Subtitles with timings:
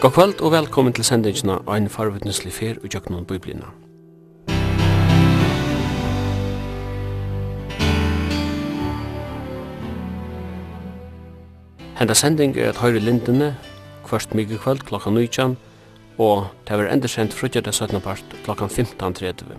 [0.00, 3.70] God kvöld og velkommen til sendingina og en farvidneslig fer og jøknum biblina.
[11.98, 13.56] Henda sending er at høyre lindene,
[14.04, 15.56] kvart mygge kvöld klokka 19,
[16.18, 18.00] og det er endersendt frutjata 17.
[18.00, 19.56] part klokka 15.30.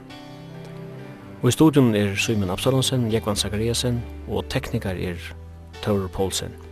[1.42, 5.34] Og i studion er Simon Absalonsen, Jekvan Zakariasen, og teknikar er
[5.82, 6.67] Taurer Poulsen.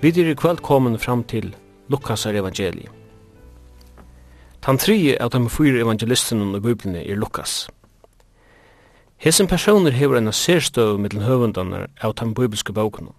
[0.00, 1.56] Vi er i kvöld komin fram til
[1.88, 2.90] Lukasar evangeliet.
[4.62, 7.68] Tan trie av de fyra evangelistinun i Bibelne er Lukas.
[9.16, 13.12] Hesen personer hever en sérstøv mittlen høvundanar av de bibelske bøkene.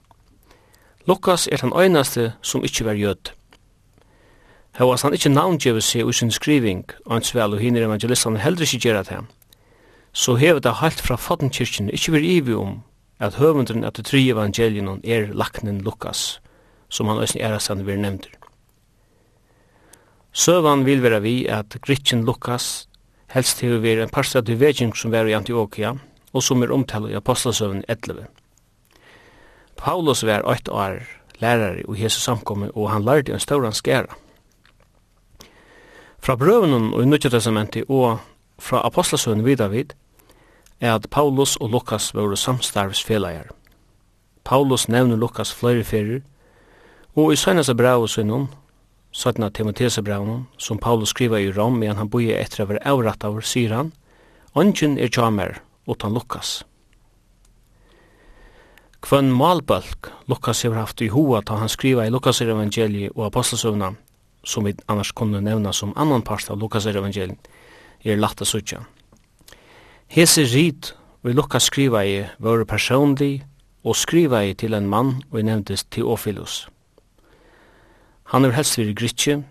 [1.07, 3.31] Lukas er den einaste som ikkje var jød.
[4.77, 8.61] Hva han ikkje navngjevet seg i sin skriving, og hans vel og hinner evangelistane heller
[8.61, 9.29] ikkje gjerra til
[10.13, 12.81] så hever det heilt fra Faddenkirken ikkje vir ivi om
[13.19, 16.41] at høvundren av de tre evangelien er laknen Lukas,
[16.91, 18.35] som han øyne æresan vir nevndur.
[20.31, 22.87] Søvan vil vera vi at Gritchen Lukas
[23.31, 25.95] helst til å være en parstra til veging som var i Antioquia,
[26.31, 28.27] og som er omtalt i Apostelsøven 11.
[29.77, 30.99] Paulus var 8 år
[31.41, 34.15] lærare i Jesus samkomme, og han lærte en stauran skæra.
[36.21, 37.31] Fra brøvenen og i Nødja
[37.89, 38.19] og
[38.59, 39.95] fra Apostelsøven vidavid
[40.79, 43.49] er at Paulus og Lukas var samstarvsfelager.
[44.43, 46.21] Paulus nevner Lukas flere ferier,
[47.15, 48.47] Og i søgnast brev søgnum,
[49.11, 53.41] søgna av som Paulus skriva i Rom, men han boie etter å være avratt av,
[53.41, 53.91] sier han,
[54.55, 56.63] «Ongen er tjamer, utan Lukas».
[59.01, 63.91] Kvann malbalk Lukas hever haft i hoa ta han skriva i Lukas evangeliet og apostelsøvna,
[64.45, 67.49] som vi annars kunne nevna som annan part av Lukas evangeliet,
[68.05, 68.85] er lagt av suttja.
[70.07, 70.93] Hese rit
[71.25, 73.41] vi Lukas skriva i våre personlig
[73.83, 76.69] og skriva i til en mann vi nevntes Teofilus.
[78.31, 79.41] Han er helst fyrir Gritje,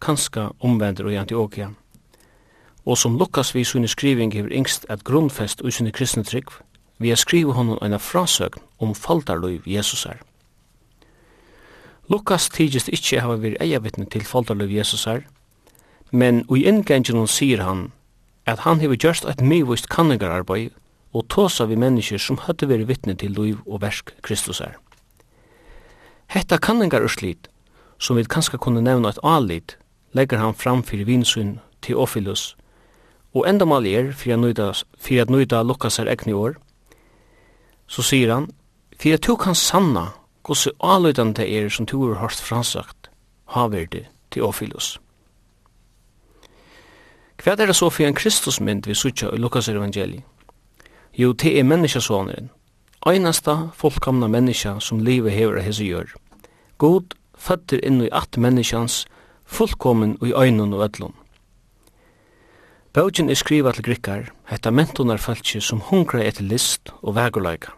[0.00, 1.66] kanska omvendur og i Antioquia.
[2.88, 6.48] Og som Lukas vi sunne skriving hever yngst at grunnfest og sunne kristne trygg,
[6.98, 10.16] vi har skrivet honom af frasøgn om faldarløyv Jesusar.
[12.08, 15.20] Lukas tidjist ikkje hava vir eiavittne til faldarløyv Jesusar,
[16.10, 17.92] men ui inngengen hon sier han
[18.46, 20.72] at han hefur gjørst eit mivist kanningararbeid
[21.12, 24.80] og tåsa vi mennesker som hadde vært vittne til liv og versk Kristusar.
[26.32, 27.50] Hetta kanningar urslit
[28.00, 29.76] som vi kanskje kunne nevna et alit,
[30.12, 32.56] legger han fram fyrir vinsyn til Ophilus,
[33.34, 36.56] og enda mal er fyrir at nøyda lukka er egni år,
[37.86, 38.48] så sier han,
[38.98, 40.06] fyrir at du kan sanna
[40.42, 43.10] gosse alutan det er som du har hørt fransagt,
[43.46, 44.98] haverdi til Ophilus.
[47.44, 50.22] Hva er det så for en Kristusmynd vi sutja i Lukas evangeli?
[51.18, 52.50] Jo, det er menneskesåneren,
[53.06, 56.12] einasta folkamna menneska som livet hever av hese gjør.
[56.78, 59.06] God føtter inn i at menneskjans,
[59.46, 61.14] fullkommen i øynene og ødlom.
[62.92, 67.70] Bøgjen er skriva til grikkar, hetta mentunar fæltsi som hungra etter list og vegurlaika.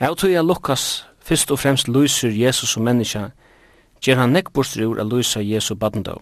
[0.00, 3.28] Jeg tror jeg Lukas fyrst og fremst lyser Jesus som menneska,
[4.00, 6.20] gjer han nekkborster ur a lysa Jesu badendå.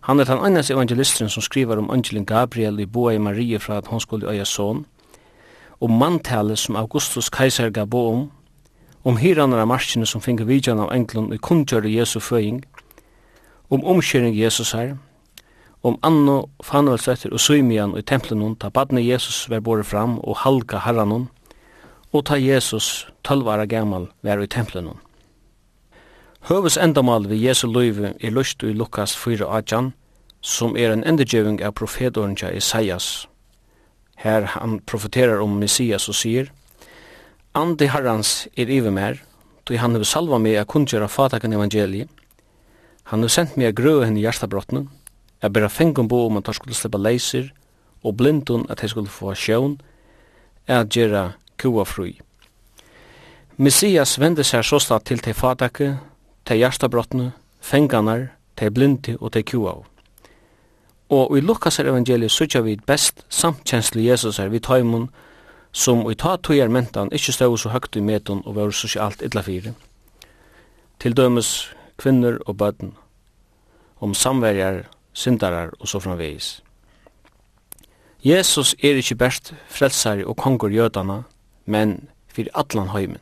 [0.00, 3.76] Han er den annars evangelistrin som skriver om Angelin Gabriel i boa i Marie fra
[3.78, 4.86] at hon skulle øya son,
[5.80, 8.30] og manntale som Augustus Kaiser gav bo om,
[9.02, 12.64] om hiranar av marskene som finge vidjan av englun i kundgjøre Jesu føying,
[13.70, 14.96] om omkjøring Jesus her,
[15.82, 20.82] om anno fanvelsretter og suimian i templen ta badne Jesus var bore fram og halka
[20.84, 21.30] herran
[22.12, 24.90] og ta Jesus tølvara gammal var i templen.
[26.48, 29.92] Høves endamal vi Jesu løyve er lust i Lukas 4 Ajan,
[30.40, 33.28] som er en endegeving av profetåren Isaias.
[34.16, 36.52] Her han profeterar om Messias og sier–
[37.52, 39.22] Andi Harrans er iver mer,
[39.64, 42.08] då han har salva meg a kundgjera fatakan evangeliet.
[43.02, 44.26] Han har sendt meg a grøy henne i
[45.42, 47.52] a bera fengum bo om at han skulle släppa leiser,
[48.04, 49.80] og blindun at han skulle få sjön,
[50.68, 52.20] a göra kua frui.
[53.56, 55.98] Messias vende seg såsta til te fatakke,
[56.44, 59.84] te hjärtabrottne, fenganar, te blindi og te kuau.
[61.08, 65.29] Og i Lukas evangeliet sutja vi best samtjensli Jesus er vi taimun, og
[65.72, 69.42] som i ta tøyar mentan ikkje stod så høgt i meton og var sosialt illa
[69.42, 69.74] fyrir.
[71.00, 72.94] Til dømes kvinner og bøtten,
[74.00, 76.62] om samverjar, syndarar og så framvegis.
[78.24, 81.22] Jesus er ikkje best frelsari og kongur jødana,
[81.64, 83.20] men fyrir allan høymen.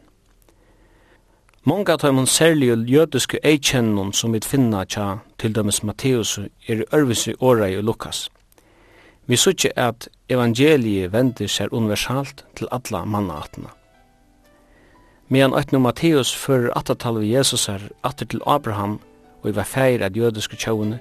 [1.69, 6.87] Många av dem særlige jødiske eikjennom som vi finna tja til dømes Matteus er i
[6.95, 8.29] ørvisi åra i Lukas.
[9.29, 13.75] Vi sykje at evangeliet vender seg universalt til alla mannaatna.
[15.29, 18.97] Medan at Matteus fører attatal vi Jesus her atter til Abraham
[19.43, 20.97] og i var feir av jødiske tjåene,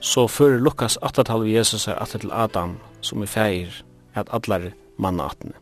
[0.00, 3.70] så fører Lukas attatal vi Jesus her atter til Adam som i feir
[4.18, 5.54] at allar mannaatne.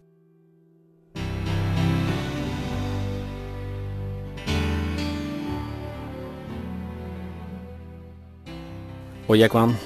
[9.29, 9.77] Og jeg kvann,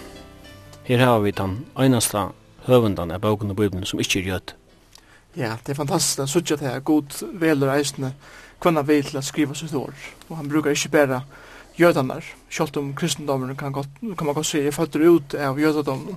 [0.86, 2.20] Her har vi den eneste
[2.68, 4.52] høvendan av boken og bibelen som ikke er gjød.
[5.36, 6.18] Ja, det er fantastisk.
[6.18, 8.12] Han sørger til at god veler eisene
[8.62, 9.90] kvann vi til å skrive sitt år.
[10.28, 11.20] Og han bruker ikke bare
[11.76, 16.14] jødanar, selv om kristendommen kan, godt, kan man godt si er føtter ut av jødadommen.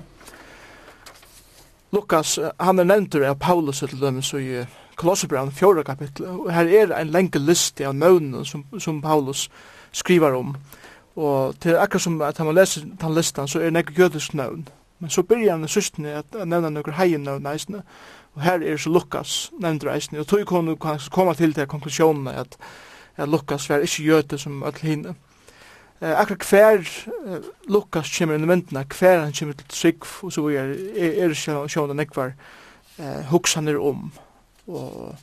[1.92, 4.68] Lukas, han er nevnt av Paulus til dem så i
[5.00, 9.48] Kolossebrand 4 kapittel, og her er en lenge liste av nøvnen som, som Paulus
[9.92, 10.54] skriver om.
[11.19, 14.68] Og til akkurat som at man leser den listan, så er det nekkur jødisk nøvn.
[15.00, 17.81] Men så byrjar han i systene at nevna nekkur heien nøvn eisne,
[18.36, 22.27] og her er så Lukas nevndur eisne, og tog kon kan koma til til konklusjonen
[22.27, 22.56] at,
[23.18, 25.16] at Lukas var ikke jøde som öll hinne.
[26.01, 26.77] Eh, akkurat hver
[27.27, 31.27] eh, Lukas kommer inn i myndina, hver han kommer til trygg, og så er, er,
[31.27, 32.31] er sjåna nekvar
[33.00, 34.12] eh, hoksaner om.
[34.68, 35.16] Og,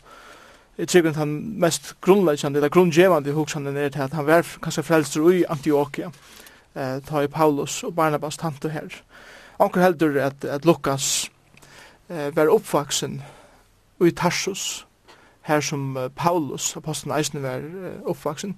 [0.77, 1.31] Jeg tror han
[1.61, 6.11] mest grunnleggjande, eller grunngjevande hoksanen er til at han var kanskje frelster i Antioquia,
[6.77, 8.93] eh, ta i Paulus og Barnabas tante her.
[9.59, 11.31] Anker heldur at, at Lukas
[12.11, 13.23] eh, var oppvaksen
[14.05, 14.87] i Tarsus,
[15.49, 18.53] her som eh, Paulus, apostelen Eisne, var eh, oppvaksen.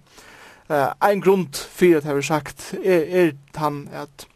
[0.68, 4.26] Eh, ein grunn for at jeg har sagt er, er han at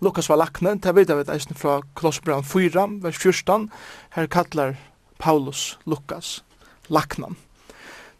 [0.00, 3.70] Lukas var lakne, det vet jeg vet Eisne fra Klossbrand 4, vers 14,
[4.16, 4.76] her kallar
[5.18, 6.45] Paulus Lukas
[6.88, 7.36] laknan.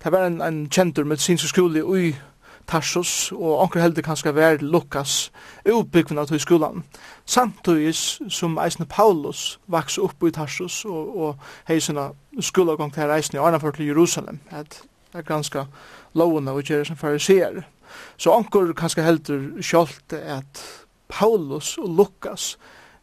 [0.04, 2.14] Det var en, en kjentur medisinsk skole i
[2.66, 5.30] Tarsus, og anker heldig kanskje vær Lukas
[5.64, 6.82] utbyggvinn av skolan.
[7.26, 12.10] Samtidig som eisne Paulus vaks upp i Tarsus og, og hei sina
[12.40, 14.82] skolavgång til eisne i Arnafort til Jerusalem, et
[15.16, 15.66] er ganske
[16.14, 17.62] lovende og gjerra som fariseer.
[18.16, 20.62] Så anker kanskje heldur kjolt at
[21.08, 22.56] Paulus og Lukas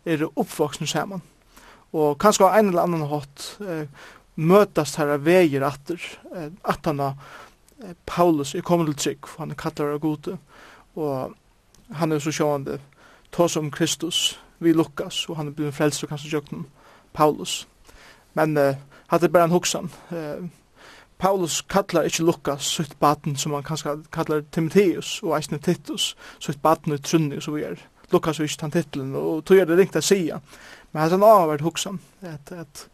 [0.06, 1.24] er oppvoksne saman.
[1.94, 3.88] Og kanskje av en eller annan hatt eh,
[4.36, 6.02] møtast herra veier atter,
[6.36, 7.14] eh, attana
[7.84, 10.38] eh, Paulus kommet til trygg, for han er kallar av gode,
[10.96, 11.36] og
[11.94, 12.80] han er så sjående,
[13.32, 16.68] tås om Kristus, vi Lukas, og han er blitt frelst og kanskje sjøkken
[17.14, 17.68] Paulus.
[18.34, 18.76] Men uh,
[19.12, 19.92] hadde bare en hoksan.
[20.12, 20.46] uh,
[21.18, 26.62] Paulus kallar ikkje Lukas sitt baten som han kanskje kallar Timotheus og eisne Titus, sitt
[26.62, 27.78] baten i Trunni og så vi er.
[28.12, 30.40] Lukas visst han titlen, og tog er det ringt å sija.
[30.92, 32.88] Men han har vært hoksan, at, at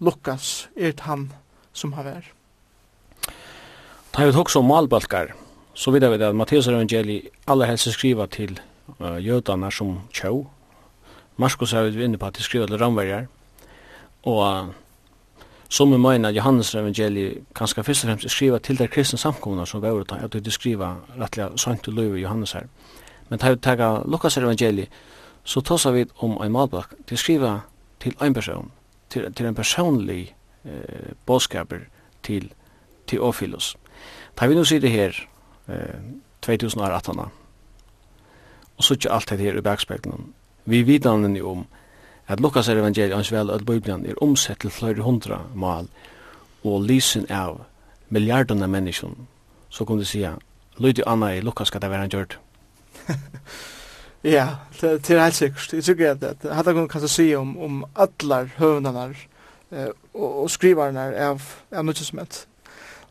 [0.00, 1.30] Lukas er det han
[1.72, 2.32] som har vært.
[4.12, 5.34] Da har vi også om malbalkar,
[5.74, 8.58] så vidar vi det at Matteus evangeli allerhelst skriva til
[9.00, 10.46] uh, jødana som tjau.
[11.36, 13.26] Marskos har vi inne på at de skriva til ramverjar,
[14.24, 14.72] og uh,
[15.68, 19.82] som vi mener Johannes evangeli kanskje først og fremst skriva til der kristne samkomna som
[19.82, 22.68] var utan, at de skriva rettelig sånt til løy Johannes her.
[23.28, 24.86] Men da vi tega Lukas evangeli,
[25.44, 27.60] så tåsar vi om en malbalk, de skriva
[28.00, 28.70] til en person,
[29.10, 31.88] till til en personlig eh bådskaper
[32.22, 32.52] till
[33.06, 33.20] till
[34.40, 35.28] Da vi nå sier det här
[35.68, 36.00] eh
[36.40, 37.30] 2018.
[38.76, 40.34] Och så ikke allt det här i bakspeklen,
[40.64, 41.66] Vi vidanen om
[42.26, 45.86] at Lukas er evangeliet vel at Bibelen er omsett til flere hundra mal
[46.64, 47.60] og lysen av
[48.08, 49.26] milliarden av menneskene,
[49.70, 50.32] så kunne du sige,
[50.78, 52.38] lydig anna i Lukas skal det være han gjørt.
[54.26, 54.46] Ja,
[54.80, 55.72] det er helt sikkert.
[55.72, 59.04] Jeg tykker at det hadde kun kanskje si om, om alle høvnene
[59.70, 62.40] eh, og, og skriverne av, av nødvendighet.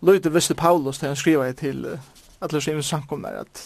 [0.04, 2.00] Løyde visste Paulus til han skriver til uh,
[2.42, 3.62] alle som er samkomne at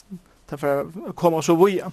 [0.50, 1.90] det får komme oss og voie.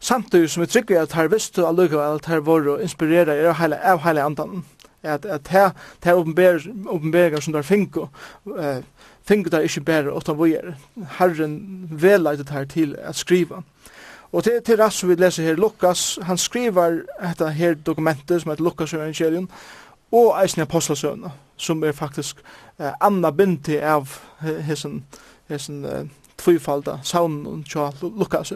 [0.00, 3.78] Samtidig som jeg trykker at her visste og allukkevel at her å inspirere av hele,
[3.80, 4.64] av hele andan.
[5.02, 5.70] At, at her,
[6.04, 8.10] her åpenberinger som der finko,
[8.44, 8.84] uh,
[9.24, 10.76] finko der ikke bare åttan voie.
[11.16, 13.64] Herren veleidet her til å skrive.
[13.64, 13.75] Mm
[14.36, 18.50] Og til, til rast som vi leser her, Lukas, han skriver dette her dokumentet som
[18.50, 19.48] heter Lukas evangelium,
[20.12, 22.42] og eisen apostelsøvna, som er faktisk
[22.78, 24.12] eh, anna binti av
[24.42, 25.06] hessen,
[25.48, 26.04] hessen eh,
[26.36, 28.52] tvifalda saunen tja Lukas.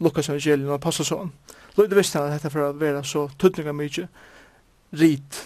[0.00, 1.30] Lukas evangelium og apostelsøvna.
[1.76, 4.04] Løyde visste han dette for å være så tuttninga mykje
[5.00, 5.42] rit.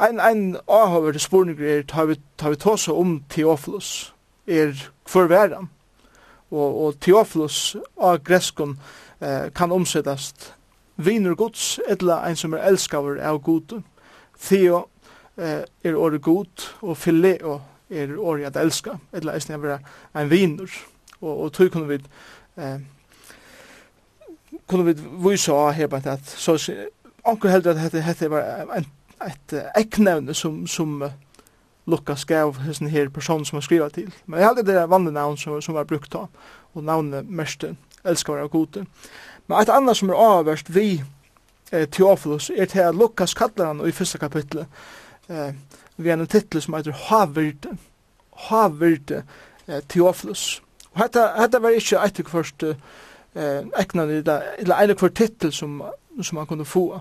[0.00, 4.14] Ein, ein avhåver til spurninger er, tar vi, tar vi tåsa om Theophilus,
[4.48, 4.72] er
[5.12, 5.73] hver verden
[6.54, 8.76] og, og Theophilus av greskon
[9.20, 10.52] eh, kan omsettast
[10.96, 13.80] viner gods, etla ein som er elskaver av god.
[14.40, 14.84] Theo
[15.36, 19.78] eh, er året god, og Phileo er året at elska, etla eisne er
[20.14, 20.70] ein viner.
[21.20, 22.00] Og, og tog kunne vi
[22.56, 22.78] eh,
[24.70, 24.94] kunne vi
[25.28, 26.56] vise av her på at så
[27.24, 28.88] anker heldur at dette var et,
[29.24, 31.02] et, et, som, som
[31.86, 34.12] Lukas gav hesten her person som han skriva til.
[34.26, 36.28] Men jeg hadde det vanlige navn som, som var brukt av,
[36.74, 37.74] og navnet meste
[38.04, 38.86] elskar av gode.
[39.46, 41.02] Men et annet som er avverst vi
[41.72, 44.66] eh, Theophilus er til at Lukas kallar han i første kapitlet
[45.28, 45.52] eh,
[45.96, 47.76] vi har en titel som heter Havvirte.
[48.48, 49.22] Havvirte
[49.68, 50.62] eh, Theophilus.
[50.92, 55.52] Og dette, dette var ikke et først eh, egnan i det, eller en kvart titel
[55.52, 55.82] som,
[56.22, 57.00] som han kunne få.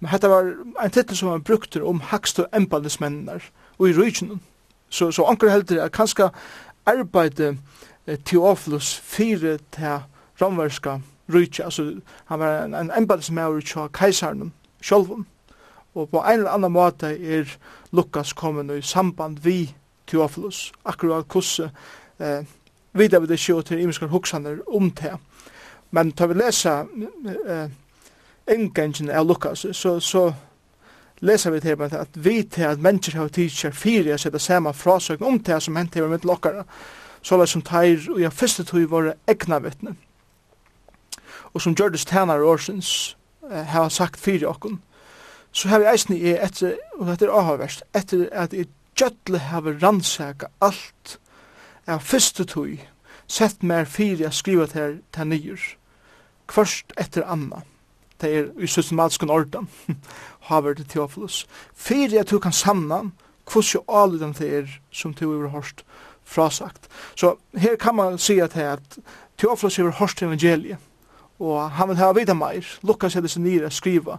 [0.00, 0.52] Men dette var
[0.82, 3.40] en titel som han brukte om hakst og embaldismennar.
[3.40, 4.40] Eh, og i rujtjen.
[4.88, 6.28] Så, så anker heldur er kanska
[6.86, 7.56] arbeide
[8.24, 9.98] Theophilus fire til
[10.40, 11.00] romverska
[11.34, 15.26] rujtje, altså han var en, en embedsmæver til kajsarnum sjolvum,
[15.94, 17.56] og på ein eller annan måte er
[17.92, 19.74] Lukas kommet i samband vi
[20.06, 21.70] Theophilus, akkurat hvordan
[22.18, 22.44] eh,
[22.92, 25.16] vidar vi det sjå til imenskar hoksaner om det.
[25.90, 26.84] Men tar vi lesa
[27.48, 27.70] eh,
[28.54, 30.32] inngangen av Lukas, så, så
[31.20, 35.22] leser vi til at vi til at mennesker har tidsjer fire å sette samme frasøk
[35.24, 36.64] om det som hendt med mitt
[37.22, 39.96] så det som tar og jeg første tog våre egna vittne
[41.54, 42.04] og som gjørdes
[42.44, 43.16] årsens,
[43.50, 44.80] eh, har sagt fire okkon
[45.52, 49.62] så har vi eisen i etter og dette er avhverst etter at jeg gjøtle har
[49.82, 51.18] rannsaka alt
[51.86, 52.76] av første tog
[53.26, 55.76] sett mer fire å skrive til til nyer
[56.46, 57.62] kvørst etter anna
[58.20, 59.68] det er i systematiske ordan.
[60.46, 63.02] haver til Theophilus, fyrir at du kan samna
[63.52, 65.84] hvordan avliden det er som du har hørt
[66.24, 66.88] frasagt.
[67.14, 68.98] Så her kan man si at, at
[69.38, 70.78] Theophilus har hørt evangeliet,
[71.38, 72.64] og han vil ha vita meir.
[72.82, 74.18] Lukas er det sin nire skriva.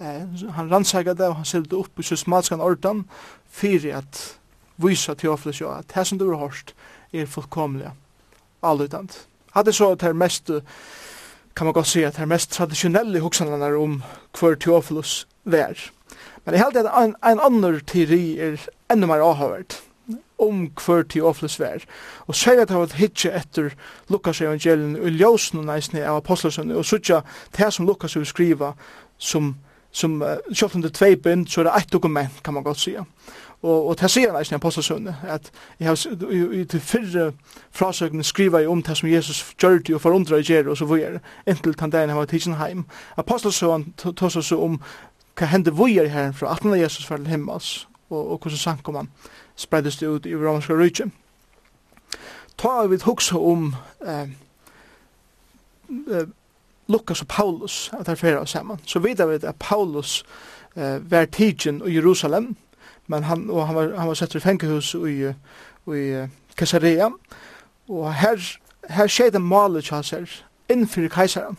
[0.00, 3.04] Eh, han rannsakar det, og han sier det opp i systematiskan ordan,
[3.50, 4.38] fyrir at
[4.76, 6.74] vysa Theophilus jo at det som du har hørt
[7.12, 7.90] er fullkomlig
[8.62, 9.08] allutand.
[9.52, 10.50] Hadde så at her mest
[11.56, 14.02] kan man godt si at her mest tradisjonelle hoksanlanar om
[14.38, 15.90] hver Theophilus vær.
[16.44, 19.80] Men jeg held at en, en annen teori er enda mer avhørt
[20.42, 21.84] om hver tid ofles vær.
[22.26, 23.70] Og sier at han var hitje etter
[24.10, 27.22] Lukas evangelien og ljósen og næsne av apostlesen og sutja
[27.56, 28.72] det som Lukas vil skriva
[29.18, 29.54] som,
[29.90, 33.06] som uh, selv under tvei bind så er det eit dokument kan man godt sia.
[33.62, 36.00] Og, og det sier han eisne apostlesen at jeg har
[36.34, 37.28] i, i til fyrre
[37.70, 41.20] frasøkene skriva jeg om det som Jesus gjørte og forundra i gjer og så vore
[41.46, 42.84] inntil han dagen han var tidsen heim.
[43.16, 44.80] Apostlesen tås oss om
[45.38, 46.80] hva hende vujer her fra 18.
[46.80, 49.10] Jesus var himmels, og, og hvordan sank om han
[49.56, 51.10] spreddes det ut i romerska rydtje.
[52.58, 53.74] Ta vi et hukse om
[54.06, 54.28] eh,
[55.90, 56.28] eh,
[56.88, 58.80] Lukas og Paulus, at her fyrir saman.
[58.86, 60.24] Så vidar vi at Paulus
[60.76, 62.56] eh, var tidsin i Jerusalem,
[63.06, 65.32] men han, og han var, han var sett i fengehus i,
[65.86, 67.10] i Caesarea,
[67.88, 68.58] og her,
[68.88, 70.28] her skjedde malet hans her,
[70.68, 71.58] innfyrir kaisaren,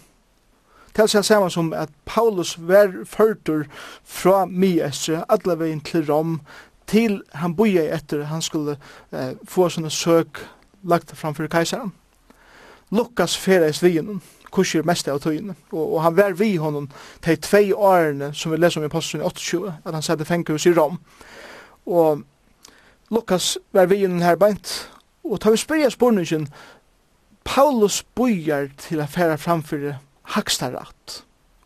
[0.95, 3.63] Det er samme som at Paulus var førtur
[4.03, 6.41] fra Miestre, alle veien til Rom,
[6.87, 8.75] til han boi etter han skulle
[9.11, 10.43] eh, få sånne søk
[10.83, 11.93] lagt framfor kejseren.
[12.91, 14.21] Lukas fereis vien,
[14.51, 16.91] kursir mest av tøyene, og, og han var vi honom
[17.25, 20.69] til tvei årene som vi leser om i posten i 28, at han sette fengkehus
[20.69, 20.99] i Rom.
[21.89, 22.21] Og
[23.09, 24.91] Lukas var vien her beint,
[25.25, 26.47] og tar vi spyrja spurningen,
[27.43, 31.23] Paulus bojar til a færa framfyrir hakstarat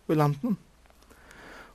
[0.09, 0.57] i landen.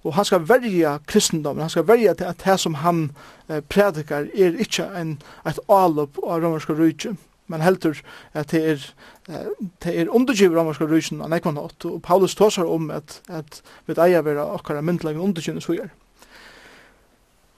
[0.02, 3.04] Og han skal verja kristendommen, han skal verja til at det som han
[3.48, 5.12] eh, predikar er ikkje en,
[5.46, 7.14] et alup av romerska rujtje,
[7.52, 8.00] men heldur
[8.34, 8.86] at det er,
[9.28, 9.52] eh,
[9.84, 14.26] det er undergiv romerska rujtjen av nekvanat, og Paulus tåsar om at, at vi eier
[14.26, 15.92] vera okkara myndleggen undergiv så gjør.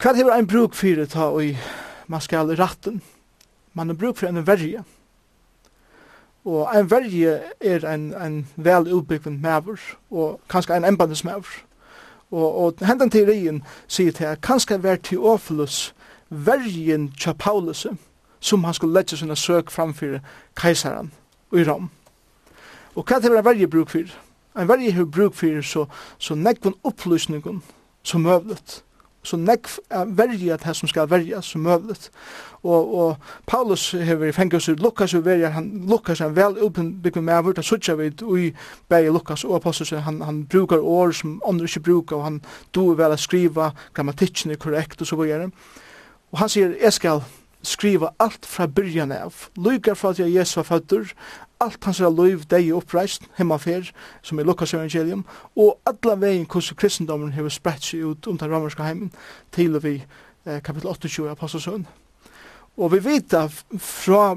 [0.02, 1.56] Hva er ein bruk fyrir ta og
[2.12, 3.00] man skal ratten?
[3.72, 4.84] Man er bruk fyrir en verja,
[6.44, 11.64] Og en verje er en, en vel utbyggvind maver, og kanskje en embandes maver.
[12.30, 15.94] Og, og hendan teorien sier til at kanskje ver Theophilus
[16.28, 17.86] verjen tja Paulus
[18.44, 20.20] som han skulle letja sina søk framfyrir
[20.56, 21.12] keisaran
[21.52, 21.90] i Rom.
[22.94, 24.12] Og hva er en verje bruk fyrir?
[24.58, 25.86] En verje har bruk fyrir så,
[26.18, 27.62] så nekvun upplysningun
[28.02, 28.82] som møvlet
[29.24, 32.10] så nekv er verja det som skal verja som møvlet.
[32.64, 33.16] Og, og
[33.46, 37.66] Paulus hever fengt oss Lukas og verja, han, Lukas er vel utbyggd med avvart, han
[37.66, 38.52] sutja vid ui
[38.88, 42.42] bei Lukas og apostels, han, han brukar år som andre ikke brukar, og han
[42.74, 45.50] do vel a skriva grammatikken er korrekt og så videre.
[46.32, 47.24] Og han sier, jeg skal
[47.64, 51.12] skriva alt fra byrjan av, lykar fra at jeg Jesu er føtter,
[51.64, 53.90] alt hans liv deg oppreist hemmafer,
[54.22, 55.24] som er Lukas evangelium,
[55.56, 59.12] og alla vegin hvordan kristendommen hever spredt seg ut om den romerska heimen,
[59.52, 61.86] til og vi eh, kapitel 28 av Apostelsøen.
[62.76, 63.34] Og vi vet
[63.78, 64.34] fra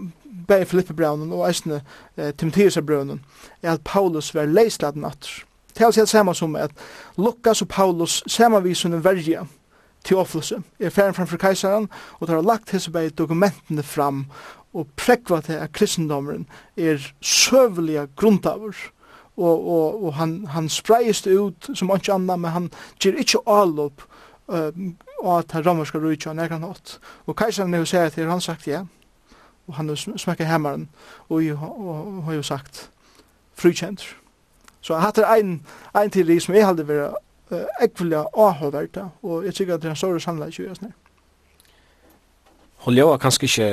[0.48, 1.82] Bæg Filippe Braunen og eisne
[2.18, 3.24] eh, Timotheusbraunen
[3.64, 5.44] er at Paulus var leisladen atter.
[5.74, 6.72] Det er altså helt samme som at
[7.18, 9.46] Lukas og Paulus samanvis en verja
[10.08, 14.26] Teofilus er ferdig framfor keisaren, og tar lagt hese bei dokumentene fram,
[14.74, 16.48] og prekva til at kristendommeren
[16.78, 18.76] er søvelige grunntavur.
[19.38, 24.02] og, og, og han, han spreies ut som ikke anna, men han gir ikke allop
[24.50, 24.72] uh,
[25.24, 26.98] av at han romerske rujtja han egan hatt.
[27.26, 28.84] Og keisaren er jo sier til, han sagt ja,
[29.68, 30.88] og han er smekka hemmaren,
[31.30, 31.44] og
[32.26, 32.90] har jo sagt
[33.58, 34.08] frukjent.
[34.82, 35.60] Så jeg hatt er ein,
[35.94, 37.14] ein teori som jeg halde vera
[37.52, 40.92] uh, ekvelja avhåverta, og jeg tykker at det er en større sannleik i jøsner.
[42.86, 43.70] Og ljøa kanskje ikke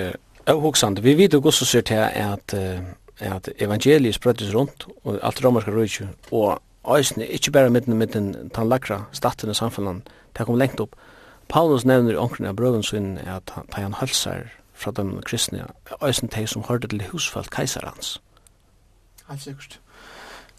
[0.47, 1.03] avhoksande.
[1.03, 2.85] Vi vet jo også sier til at, uh,
[3.21, 6.61] at evangeliet sprøttes rundt, og alt romerska rujtju, og
[6.99, 10.03] æsne, ikke bare midten midten tan lakra, staten i samfunnet,
[10.39, 10.97] det kom lengt opp.
[11.49, 15.67] Paulus nevner i omkring av brøven sin at han han hølsar fra de kristne,
[16.03, 18.21] æsne teg som hørte til husfalt keisarans.
[19.29, 19.81] Helt sikkert.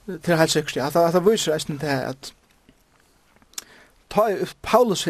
[0.08, 0.90] Det er helt sikkert, ja.
[1.12, 2.34] Det viser æsne det at
[4.62, 5.04] Paulus,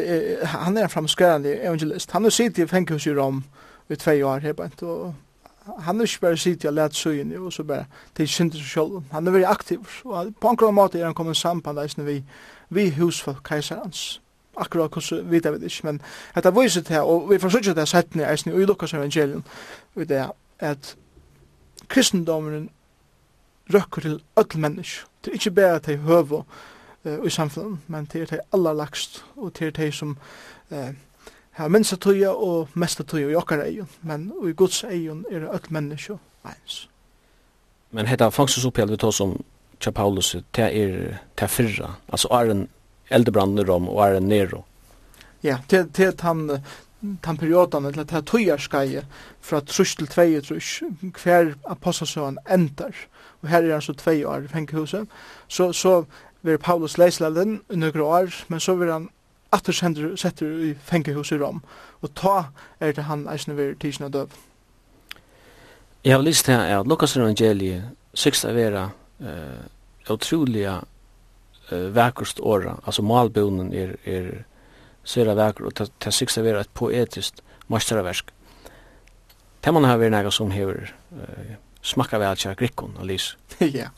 [0.43, 2.11] han er en framskærende evangelist.
[2.11, 3.43] Han har sittet i fengkhus i Rom
[3.89, 5.15] i tve år her, bænt, og
[5.79, 7.85] han er ikke bare sittet og lært søyen og så bare
[8.15, 9.01] til synder seg selv.
[9.11, 12.23] Han er veldig aktiv, og på en grunn måte er han kommet sammen eisende vi,
[12.69, 14.21] vi hus for keiserens.
[14.57, 16.01] Akkurat hvordan vet jeg ikke, men
[16.35, 19.43] dette viser til, og vi forsøker det settene eisende i Lukas evangelium,
[19.95, 20.95] og det er at
[21.87, 22.69] kristendommen
[23.73, 25.07] røkker til ødel mennesker.
[25.23, 26.43] til ikke bare til høve
[27.05, 30.17] i samfunnet, men til er de aller lagst, og til er de som
[30.71, 30.93] eh,
[31.55, 35.49] har minsta tøya og mesta tøya i okkar eion, men i Guds eion er det
[35.49, 36.87] öll menneskje eins.
[37.91, 39.37] Men hetta fangstusoppgjall vi tar som
[39.79, 42.67] tja Paulus, det er til fyrra, altså er en
[43.09, 44.65] eldebrand rom og er en nero.
[45.43, 46.59] Ja, det er han
[47.21, 49.01] tan periodan eller ta tøyar skai
[49.43, 50.79] fra trus til tvei trus
[51.21, 52.95] hver apostelsøen endar
[53.41, 55.07] og her er han så tvei år i fengehuset
[55.47, 56.05] så, så
[56.45, 59.09] vil Paulus leislelden i nøkru år, men så vil han
[59.55, 61.61] atter sender, setter i fengehus i Rom,
[62.01, 64.33] og ta er det han eisne ver tidsna døv.
[66.05, 68.89] Jeg har lyst til at Lukas evangeliet syks av vera
[69.23, 69.63] uh,
[70.09, 70.79] utroliga
[71.71, 74.45] uh, vekkust åra, altså malbonen er, er
[75.03, 78.29] sera vekker, og det syks av vera et poetiskt masteraversk.
[79.65, 83.33] Det man har vært nega som hever uh, smakka vel til grikkon og lys.
[83.61, 83.67] Ja.
[83.67, 83.89] yeah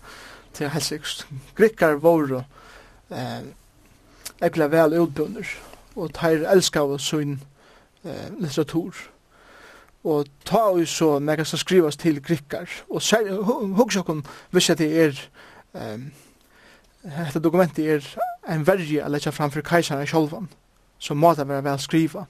[0.57, 1.27] til helt sikkert.
[1.57, 2.43] Grikkar våre
[3.11, 3.45] eh,
[4.41, 5.47] ekla vel utbunner,
[5.95, 7.39] og teir elskar sin
[8.03, 8.95] eh, litteratur.
[10.07, 13.01] Og ta og så mega som skrivas til grikkar, og
[13.77, 15.21] hugsa okkur hvis at det er
[15.75, 16.07] eh,
[17.07, 18.07] dette dokumentet er
[18.47, 20.49] en verje a letja framfor i sjolvan,
[20.99, 22.25] så må det være vel skriva.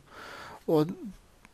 [0.68, 0.92] Og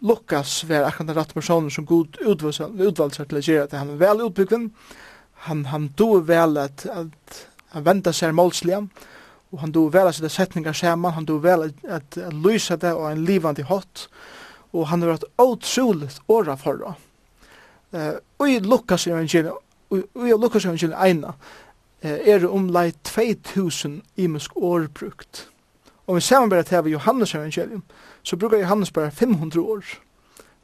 [0.02, 4.08] Lukas var akkurat den rette personen som god utvalgte til å gjøre at Han var
[4.08, 4.72] vel utbyggven,
[5.44, 8.88] han han do väl att att han vänta sig målsliga
[9.50, 12.78] och han do väl att sätta sättningar samman han do väl att att, att lösa
[12.78, 14.10] det och en livande hot
[14.72, 16.96] och han har varit otroligt åra för då.
[17.98, 19.54] Eh och i Lukas evangeliet
[19.88, 21.34] och i Lukas evangeliet ena
[22.04, 25.50] er det omlai 2000 imisk år brukt.
[26.08, 27.84] Og vi samarbetar til Johannes evangelium,
[28.24, 29.84] så brukar Johannes bare 500 år.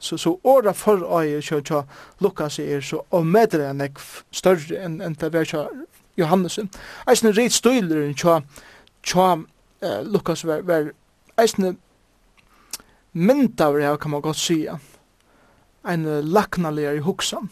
[0.00, 1.82] Så, så åra for øye kjøy kjøy
[2.24, 4.00] Lukas er så og medre enn ek
[4.32, 5.84] større enn enn det var kjøy
[6.16, 6.70] Johannesen.
[7.08, 8.40] Eisne reit støyleren kjøy
[9.04, 9.44] kjøy
[9.84, 10.92] eh, Lukas var, var
[11.36, 11.74] eisne
[13.12, 14.78] mynd av kan man godt sya.
[15.84, 17.50] Ein laknaligare i hoksan.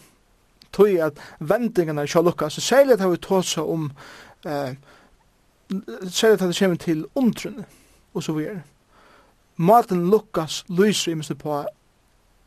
[0.73, 3.91] Tøy at vendingarna kjøy Lukas, særlig at vi tåsa om
[4.45, 4.73] eh,
[6.09, 7.65] særlig at det kommer til undrunne
[8.13, 8.61] og så videre.
[9.55, 11.65] Maten Lukas lyser i minst på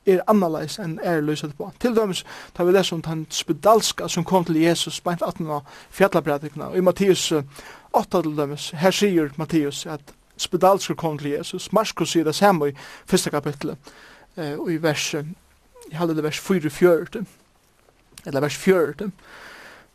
[0.06, 1.70] er annerledes enn er løsat på.
[1.80, 5.62] Til dømes tar vi lese om den spedalska som kom til Jesus beint 18 av
[5.90, 6.72] fjallabrædikna.
[6.72, 11.70] Og i Mattias 8 til dømes, her sier Mattias at spedalska kom til Jesus.
[11.72, 13.78] Marskos sier det samme i første kapitlet,
[14.36, 17.24] eh, og i vers, jeg halde det vers 4-4,
[18.26, 19.10] eller vers 4.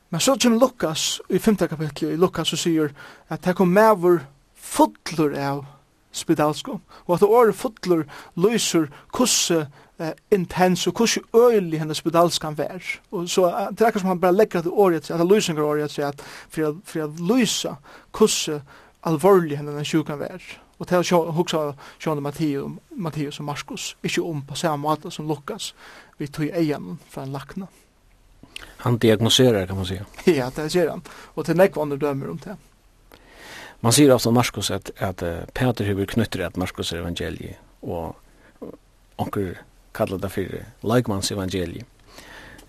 [0.10, 2.94] Men så kommer Lukas i femte kapitlet, i Lukas og sier
[3.30, 4.22] at det kom med vår
[4.56, 5.66] fotler av
[6.12, 6.80] spedalsko.
[7.08, 8.04] og at det året fotler
[8.36, 9.68] lyser kusse
[10.00, 13.00] eh, intens og hvordan øyelig hennes spedalskan vær.
[13.12, 16.08] Og så det er som han bare legger til året, at han lysinger året sier
[16.08, 17.76] at for at, for at lysa
[18.18, 18.62] hvordan
[19.04, 20.40] alvorlig hennes sjukan Och
[20.80, 21.74] Og til å huksa
[22.20, 25.74] Matteo, Mattias og Marskos, ikke om på samme måte som Lukas,
[26.18, 27.68] vi tog egen fra en lakna.
[28.78, 30.06] Han diagnoserar kan man säga.
[30.26, 31.02] Ja, det ser han.
[31.34, 32.58] Och till näck vad dömer om det.
[33.80, 38.16] Man säger ofta Markus att, att Peter hur knyter att Markus evangeliet och
[39.16, 39.58] onkel
[39.98, 40.58] kallar det for
[40.88, 41.86] Leikmans evangelie.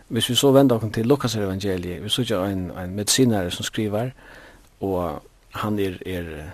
[0.08, 3.64] Hvis vi så vender oss til Lukas evangelie, vi så ikke en, en medicinare som
[3.64, 4.10] skriver,
[4.80, 5.22] og
[5.60, 6.50] han er, er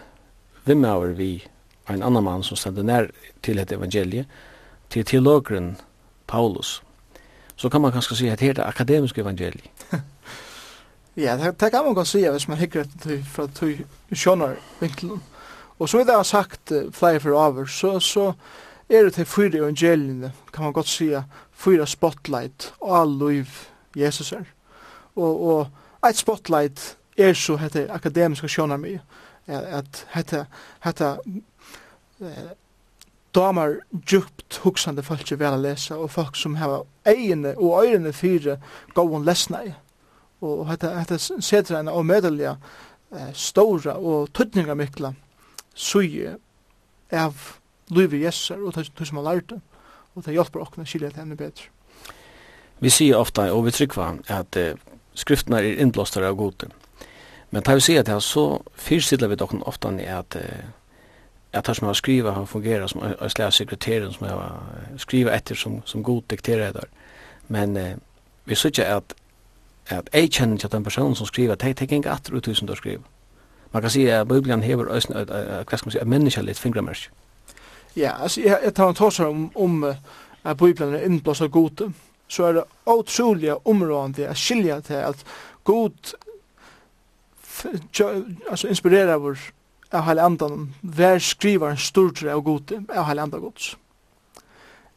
[0.64, 1.44] vimmaver vi
[1.90, 3.06] en annan mann som stender nær
[3.42, 4.24] til et evangelie,
[4.90, 5.76] til teologeren
[6.26, 6.82] Paulus.
[7.56, 9.70] Så kan man kanskje si at det er det akademiske evangelie.
[11.16, 13.70] ja, det, det kan man kan si hvis man hikker etter fra to
[14.12, 15.22] skjønner vinkelen.
[15.78, 18.32] Og så er det sagt flere for over, så, så
[18.88, 23.46] er det fyra evangeliene, kan man godt sige, fyra spotlight og liv
[23.96, 24.44] Jesus er.
[25.16, 29.00] Og, og et spotlight er så hette akademiska sjånar mye,
[29.46, 30.46] at, at hette,
[30.84, 31.16] hette
[32.20, 32.50] eh,
[33.34, 38.56] damar djupt huksande folk er vel lese, og folk som har egne og øyrene fyra
[38.94, 39.74] gåon lesna i.
[40.44, 42.56] Og hette, hette setra en medalja
[43.12, 45.14] eh, stora og tøtninga mikla
[45.74, 46.36] suje
[47.12, 47.34] av
[47.90, 49.60] liv jesser og det som har lært det,
[50.14, 51.70] og det hjelper oss å skilje det enda bedre.
[52.80, 54.78] Vi sier ofta, og vi trykker at eh,
[55.14, 56.68] skriftene er innblåstere av gode.
[57.50, 60.64] Men tar vi sier det så fyrstidler vi dere ofta at eh,
[61.54, 64.62] at det som har skrivet, har fungerat som en slags sekretæren som har
[64.98, 66.88] skrivet etter som, som god dikterer der.
[67.48, 67.94] Men eh,
[68.44, 69.14] vi sier ikke at
[69.88, 72.66] at jeg kjenner ikke at den personen som skriver, det er ikke atter og tusen
[72.66, 73.02] til å skrive.
[73.72, 77.10] Man kan si at Bibelen hever, hva skal man si, at mennesker litt fingremørsk.
[77.96, 81.92] Ja, altså jeg, jeg tar en tåsar om, om at Bibelen er innblåst av gode,
[82.28, 85.24] så er det utrolig områdende å skilja til at
[85.64, 86.14] god
[88.50, 89.38] altså inspirerer vår
[89.94, 93.76] av hele andan, hver skriver en stordre av gode, av hele andan gods.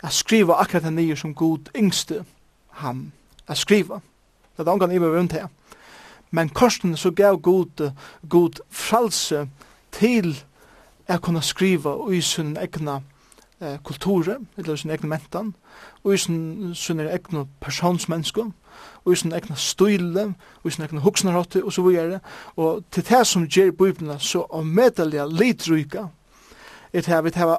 [0.02, 2.24] Jeg skriver akkurat den nye som god yngste
[2.82, 3.12] han.
[3.48, 4.00] er skriver.
[4.58, 5.48] Det er omgang i meg rundt her.
[6.32, 7.92] Men korsen så gav god,
[8.30, 9.48] god fralse
[9.92, 10.44] til
[11.08, 13.02] er kunna skriva i sin egna
[13.62, 15.54] eh, kulture, eller sin egna mentan,
[16.04, 18.52] og i sin, sin egna personsmenneske,
[19.06, 22.20] og i sin egna style, og i sin egna huksnarhotte, og så videre.
[22.56, 26.08] Og til det som gjør bøybna så av avmedelige litryka,
[26.93, 27.58] er til her vi tar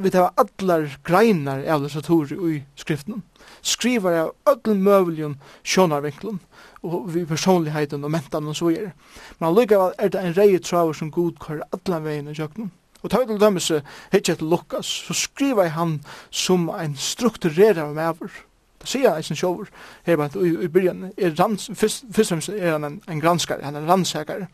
[0.00, 3.22] vi tar allar greinar av litteratur i skriften.
[3.60, 6.38] Skrivar av öllum mövlion sjónarvinklum
[6.82, 8.92] og vi personligheten og mentan og så videre.
[9.38, 12.70] Men allikevel er det en rei traver som god kvar alla veien i kjøkkenen.
[13.02, 13.72] Og tar til dømes
[14.12, 18.32] hitje til Lukas, så skriver han som en strukturerer mever.
[18.80, 19.68] Det sier han eisen sjåver,
[20.06, 23.20] her bare i, i byrjan, er rans, fyrst, fyrst og fremst er han en, en
[23.20, 24.48] granskare, han er en rannsakare.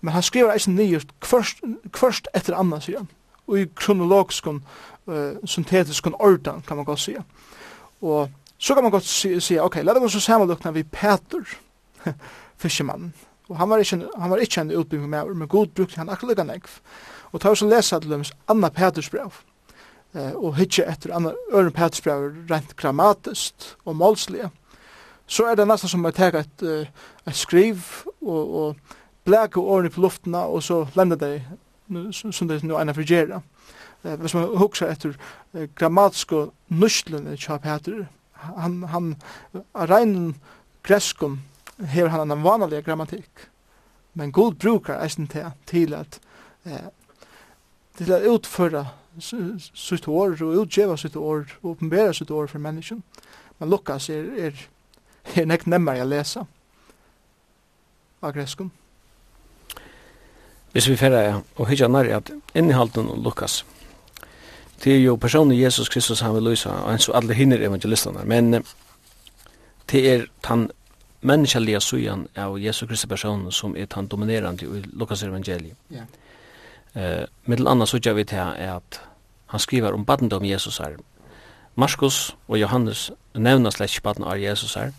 [0.00, 1.60] Men han skriver eisen nye, kvørst,
[1.92, 3.10] kvørst etter anna, sier han,
[3.46, 4.60] og i kronologisk uh,
[5.44, 7.24] syntetisk ordan, kan man godt sier.
[8.00, 11.44] Og Så kan man godt si, si ok, la det gå så sammenlukna vi Peter,
[12.62, 13.14] fiskemannen.
[13.48, 16.12] Og han var ikke, han var ikke en utbygging med, meg, men god brukte han
[16.12, 16.76] akkurat lukka nekv.
[17.32, 19.40] Og ta oss og lesa til dem Anna Peters brev,
[20.14, 24.50] eh, og hitje etter Anna Øren Peters brev rent grammatisk og målslige,
[25.26, 27.84] så er det nesten som å teka et, uh, et skriv
[28.20, 31.36] og, og blæke årene på luftena, og så lenda det
[32.12, 33.40] som det nå ena frigjera.
[34.04, 35.16] Eh, hvis man hukser etter
[35.54, 35.68] eh,
[36.30, 38.06] og nuslen i Peter,
[38.40, 39.14] han, han
[39.74, 40.34] rein
[40.86, 41.40] greskon
[41.80, 43.48] hever han en vanlig grammatikk.
[44.12, 46.20] Men Gud brukar eisen til, til at
[46.66, 46.90] eh,
[48.00, 48.84] til at utføra
[49.20, 53.02] sitt år og utgjeva sitt år og oppenbera sitt år for menneskjen.
[53.58, 54.62] Men Lukas er, er,
[55.36, 56.46] er nekt nemmare å lesa
[58.20, 58.70] av greskon.
[60.72, 63.64] Hvis vi fyrir og hitja nær at innihalden og Lukas
[64.82, 68.64] det är ju personen Jesus Kristus han vill lysa en så alla hinner evangelisterna men
[69.86, 70.70] det är han
[71.20, 75.76] menneskelige sujan av Jesus Kristus personen som är den dominerande i Lukas evangeliet.
[75.88, 76.02] Ja.
[77.00, 79.00] Eh, mitt annat så jag vet til är att
[79.46, 80.96] han skriver om barnet om Jesus her.
[81.74, 84.92] Markus och Johannes nevner slett ikke barnet av Jesus här.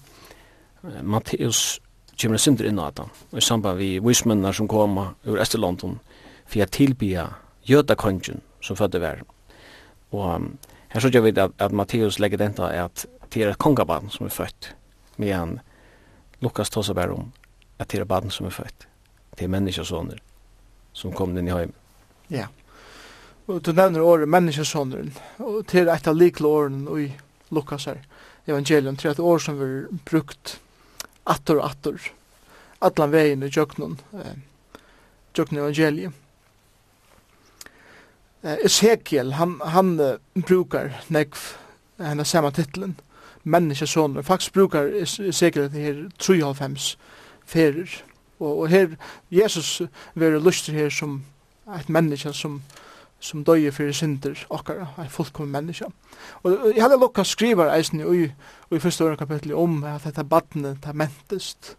[1.01, 1.81] Matteus
[2.21, 5.99] kommer synder inn at og i samband vi vismennene som kommer ur Esterlondon
[6.45, 7.27] for å tilbya
[7.63, 9.25] jødakongen som fødde verden.
[10.11, 10.47] Og um,
[10.91, 14.09] her så gjør vi at, at Matteus legger den til at det er et kongabarn
[14.11, 14.73] som er født,
[15.17, 15.59] medan
[16.41, 17.29] Lukas tar seg bare om
[17.79, 18.87] at det er barn som er født.
[19.37, 20.19] Det er menneskesåner
[20.93, 21.77] som kom inn i høymen.
[22.31, 22.49] Ja.
[23.47, 27.07] Og du nevner året menneskesåner, og det er et av liklåren i
[27.51, 28.03] Lukas her,
[28.47, 30.57] evangelium, det er et år som vi har brukt
[31.29, 32.11] atter og atter,
[32.81, 34.37] atlan veien i Jøknun, eh,
[35.37, 36.13] Jøknun evangelium.
[38.43, 39.95] Ezekiel, han, han
[40.47, 41.37] brukar nekv
[42.01, 42.95] henne samme titlen,
[43.43, 44.21] menneskesoner.
[44.25, 46.95] Faktisk brukar Ezekiel det her 3,5
[47.45, 48.01] ferer.
[48.39, 48.95] Og, og her,
[49.31, 49.81] Jesus
[50.15, 51.21] vera lustig her som
[51.77, 52.61] et menneske som
[53.21, 55.85] som døye fyrir synder okkara, er fullkommen menneske.
[56.43, 58.23] Og jeg hadde lukka skrivar eisen i,
[58.71, 61.75] i første åren kapitlet om at dette badne, det mentest,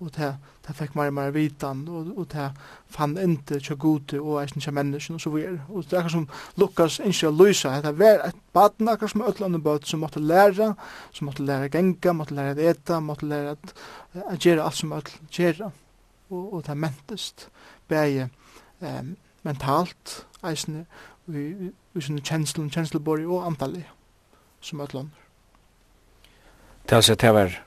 [0.00, 0.34] og det
[0.66, 2.52] det fick mer og mer vitan och, og det
[2.88, 5.60] fann inte så god och är inte människan og så vidare.
[5.68, 9.86] Och det är som Lukas inte lysa, det var ett baden akkurat som ötlande bøt
[9.86, 10.74] som måste lära,
[11.12, 13.74] som måste lära gänga, måste lära att äta, måste lära att,
[14.12, 15.72] att göra allt som öll göra.
[16.28, 17.50] Och, och det mentest
[17.88, 18.28] bäge
[18.80, 19.02] eh,
[19.42, 20.86] mentalt, eisne,
[21.24, 23.84] vi, vi sånne kjenslen, kjensleborg og antallet
[24.60, 25.20] som ötlander.
[26.88, 27.60] Det var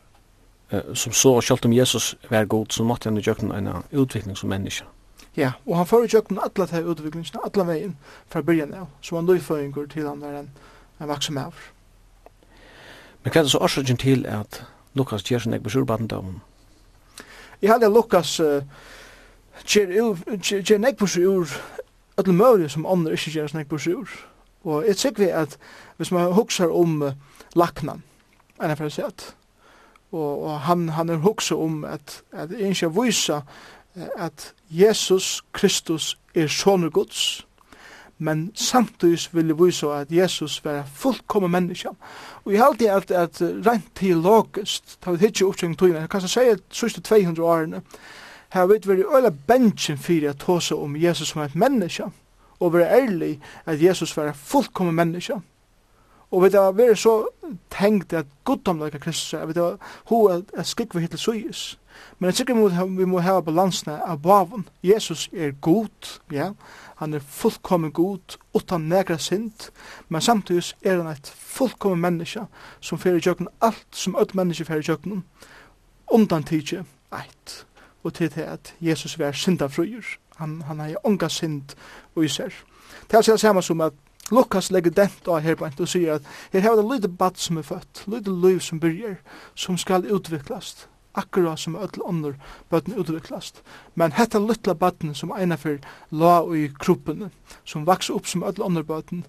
[0.94, 4.38] som så, og selv om Jesus var god, så måtte han i gjøkken en utvikling
[4.38, 4.86] som menneske.
[5.38, 9.16] Ja, og han fører gjøre gjøkken alle de utviklingene, alle veien, fra byrjan av, så
[9.16, 10.50] han løyføringer til han var en,
[11.00, 11.54] en vaksom av.
[13.24, 16.42] Men hva er det så årsaken til at Lukas gjør sin egen besurbaten av ham?
[17.62, 18.42] Jeg hadde Lukas
[19.66, 21.54] gjør en nek besur
[22.18, 24.10] alle mulige som andre ikke gjør sin egen besur.
[24.64, 25.58] Og jeg tykker vi at
[25.98, 27.12] hvis man hukser om uh,
[27.56, 28.04] laknan,
[28.62, 29.26] enn jeg får si at
[30.12, 33.41] og, og han, han er hukse om at, at jeg ikke viser
[34.17, 37.48] at Jesus Kristus er sånne Guds,
[38.17, 41.89] men samtidig vil jeg vise at Jesus var fullkommen menneske.
[42.46, 46.39] Og jeg halte at, at rent teologisk, da vi hittir oppkring togene, jeg kan si
[46.39, 47.82] at sørste 200 årene,
[48.54, 52.10] her vet vi øyla bensjen for å ta seg om Jesus som et menneske,
[52.60, 55.41] og være ærlig at Jesus var fullkommen menneske.
[56.32, 57.30] Og vi har vært så
[57.72, 59.78] tenkt at goddomleika Kristus, er, vi har
[60.10, 61.78] ho at skikva hittil suyis.
[62.20, 64.68] Men jeg sikker vi må hava balansene av bavun.
[64.84, 66.52] Jesus er god, ja,
[66.98, 69.72] han er fullkommen god, utan negra synd,
[70.10, 72.46] men samtidig er han et fullkommen menneske
[72.82, 75.24] som fyrir jøkken alt som öll menneske fyrir jøkken,
[76.12, 77.66] undan tidsi eit.
[78.04, 81.76] Og til det at Jesus er syndafrøyur, han, han er unga synd
[82.16, 82.52] og iser.
[83.08, 83.94] Det er altså samme som at
[84.32, 87.58] Lukas legger dent av her på og sier at her har det lite bad som
[87.58, 89.16] er født, lite liv som byrger,
[89.56, 92.36] som skal utviklast, akkurat som öll ånder
[92.70, 93.62] bøtten utviklast.
[93.96, 95.80] Men hetta lilla bøtten som eina fyrir
[96.12, 97.32] la i kroppen,
[97.63, 99.24] som vaks upp som öll ånder bøtten,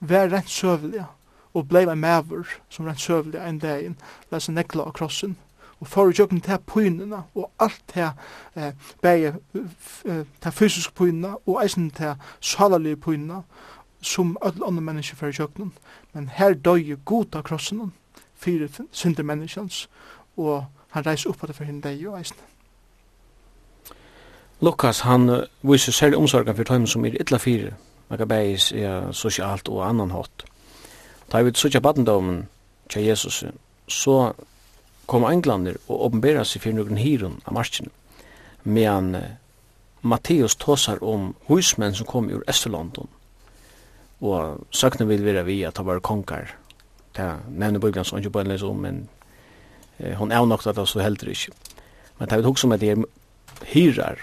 [0.00, 1.06] var rent søvelig
[1.54, 3.94] og blei en maver som rent søvelig en dag,
[4.32, 5.36] lesa nekla av krossen,
[5.82, 8.10] og for å kjøkken til pynene og alt til
[8.54, 9.34] eh, bare
[10.40, 13.42] til fysiske pynene og eisen til salalige pynene
[14.02, 15.72] som alle andre mennesker for kjøkken
[16.14, 17.90] men her døg god av krossen
[18.38, 19.88] fire synder menneskens
[20.36, 20.64] og
[20.94, 22.48] han reiser opp at det for henne deg og eisen
[24.62, 27.72] Lukas, han uh, viser særlig omsorgen for tøymen som er ytla fire,
[28.12, 30.44] Makabæis, er sosialt og annan hatt.
[31.32, 32.44] Da vi sutja badendomen
[32.92, 33.44] til Jesus,
[33.88, 34.32] så
[35.06, 37.90] kom englander og åpenbæra seg fyrir noen hiron av marsjen.
[38.64, 39.22] medan uh,
[40.02, 43.08] Matteus tåsar om husmenn som kom ur Østerlondon,
[44.20, 46.54] og søkne vil vera vi at han var konkar,
[47.14, 49.08] det nevner Bibelen som ikke bare leser om, men
[49.98, 51.52] eh, hon er nok at det så heldur ikke.
[52.18, 53.04] Men det er også hugsa om at det er
[53.74, 54.18] hyrar,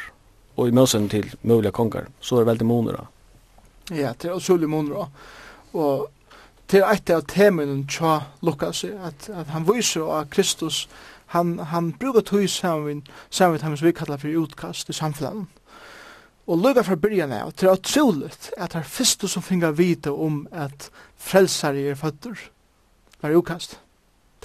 [0.58, 3.06] og i møsen til mulige konkar, så er det veldig monera.
[3.90, 5.08] Ja, det er også monera.
[5.74, 6.10] Og
[6.70, 10.84] til eit av temen tja Lukas, at, at han viser av Kristus,
[11.34, 15.48] han, han brukar tog saman saman hans vi kallar fyrir utkast i samfunnet.
[16.50, 20.10] Og lukka fra byrjan av, til at troligt at det er fyrstu som fingar vita
[20.14, 22.38] om at frelsari er føtter,
[23.22, 23.78] var utkast.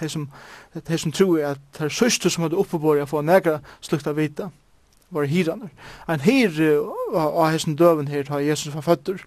[0.00, 0.28] Det som,
[0.74, 4.50] det som tror at det er sørste som hadde oppebåret å få negra slukta vita,
[5.14, 5.70] var hiraner.
[6.08, 6.52] En hir
[7.14, 9.22] av hessen døven her, ta Jesus var føtter,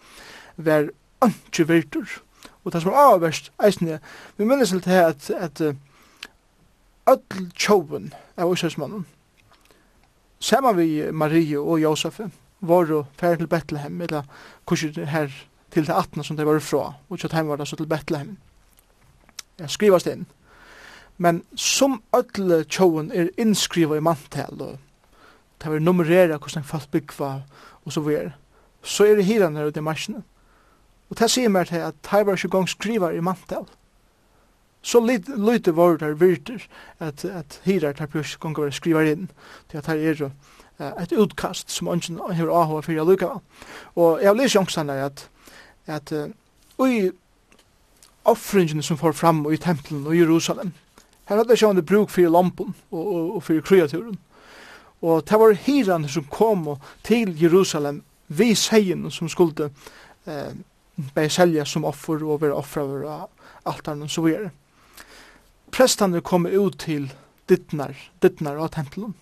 [0.57, 0.91] var
[1.23, 2.19] ønske virtur,
[2.67, 4.01] og det som er avverst eisne,
[4.35, 5.61] vi minnes til det at, at
[7.07, 9.05] öll tjoven av Israelsmannen,
[10.43, 12.19] saman vi Marie og Josef,
[12.59, 14.27] var og fer til Bethlehem, eller
[14.67, 15.31] kursi her
[15.71, 18.35] til det 18 som de var fra, og så heim var det så til Bethlehem.
[19.59, 20.25] Jeg skrivast inn.
[21.17, 24.77] Men som öll tjoven er innskriva i mantel, og
[25.63, 27.37] det var nummerera hvordan folk byggva,
[27.85, 28.35] og så videre,
[28.83, 30.23] så er det hiran her og det marsjene.
[31.09, 33.67] Og det sier meg til at her var ikke gong skriver i mantel.
[34.81, 36.67] Så lite var det virter
[36.99, 39.29] at, at hirar der bjørs gong skriva skriver inn
[39.69, 40.31] til at her er jo
[41.01, 43.39] et utkast som ønsken hever avhåa fyrir lukava.
[43.95, 45.29] Og jeg har lyst jongstan at,
[45.87, 46.31] at, at
[46.77, 47.11] ui
[48.25, 50.73] offringene som får fram i tempelen og Jerusalem,
[51.27, 54.19] her hadde sjående bruk fyrir lampen og, og, og fyrir kreaturen.
[55.01, 59.69] Og det var hirene som kom til Jerusalem vi seien som skulle
[60.27, 60.53] eh,
[60.97, 63.17] bæði selja som offer og offer over vera
[63.67, 64.51] altarn og så videre.
[65.71, 67.11] Prestane kom ut til
[67.49, 69.15] dittnar, dittnar av tempelen.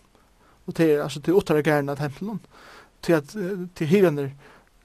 [0.65, 2.39] Og det er altså til åttare gærna av tempelen.
[3.01, 3.35] Til at
[3.75, 4.31] til hiraner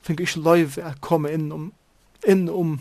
[0.02, 1.70] fink ikke lov at komme inn om,
[2.28, 2.78] inn om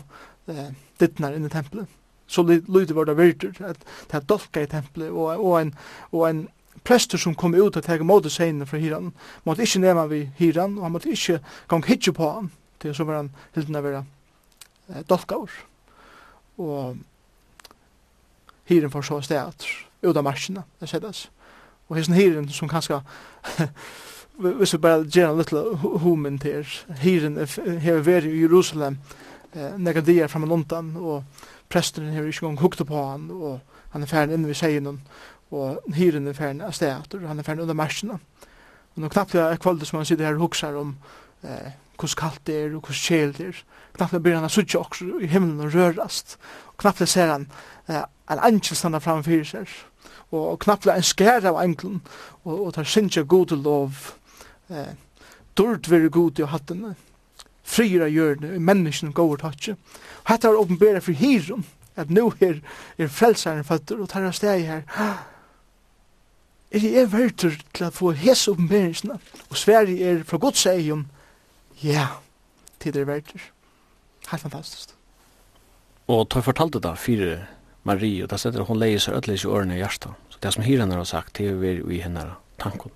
[0.48, 0.70] eh,
[1.00, 1.88] dittnar inn i tempelet.
[2.30, 5.72] Så lyder var det virtur, at det er dolka i tempelet, og, og, en,
[6.12, 6.44] og en
[6.86, 9.10] prester som kom ut og teg mot seinen fra hiran,
[9.44, 13.04] måtte ikkje nema vi hiran, og han måtte ikkje gong hitje på han, til så
[13.04, 14.04] var han hilden av vera
[14.88, 15.50] eh, dolkaur.
[16.60, 16.96] Og
[18.70, 19.66] hiren for så stedet
[20.02, 21.28] ut av marskina, det settes.
[21.88, 23.00] Og hesten hiren som kanskje
[24.40, 26.68] hvis vi bare gjør en liten homen til
[27.02, 27.36] hiren
[27.82, 28.98] her veri i Jerusalem
[29.52, 33.58] eh, nekka dier fram og undan og presteren her ikke gong hukt på han og
[33.92, 34.88] han er ferdig inn ved seien
[35.50, 38.20] og hiren er ferdig av stedet og han er ferdig under marskina.
[38.94, 40.94] Og nå knappt jeg er kvalde som han sitter her og huksar om
[41.42, 43.60] eh, hos kallt det er, og hos kjel det er.
[43.96, 46.38] Knapplega blir han a suttja okkur i himmelen og rørast.
[46.72, 47.46] Og knappt knapplega ser han
[47.88, 49.76] eh, en angel standa framfyrir seg.
[50.30, 52.00] Og knappt knapplega en skær av englen
[52.44, 54.12] og, og tar sinja gode lov.
[54.70, 54.92] Eh,
[55.58, 56.94] Dord veri god i hattene.
[57.70, 59.76] Fryra gjørne, menneskene går tatsje.
[60.24, 61.64] Og hette har åpenbæra fri hirum,
[61.96, 62.60] at nu er,
[62.98, 64.86] er frelsaren føtter, og tar han steg her.
[66.70, 69.16] Er jeg verdur til å få hese oppenbæringsna,
[69.50, 71.00] og Sverige er fra godt seg om
[71.82, 72.06] ja,
[72.78, 73.34] tid er verdt.
[74.30, 74.94] Helt fantastisk.
[76.10, 77.38] Og du fortalte da fire
[77.82, 80.16] Marie, og da setter hun leie seg ødelig i årene i hjertet.
[80.28, 82.26] Så det som hyrene har sagt, det er vi i henne
[82.60, 82.92] tanken.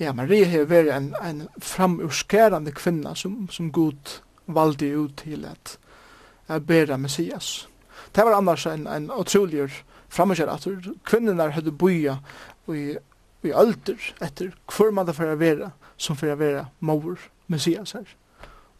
[0.00, 5.76] Ja, Marie har vært en, en framurskærende kvinne som, som Gud valgte ut til at,
[6.48, 7.68] jeg bære Messias.
[8.16, 9.68] Det var annars en, en utrolig
[10.08, 10.66] framurskjær at
[11.06, 12.16] kvinnerne hadde boia
[12.72, 12.96] i,
[13.44, 15.70] i alder etter hvor man det å være
[16.00, 18.04] som får være mor Messias her.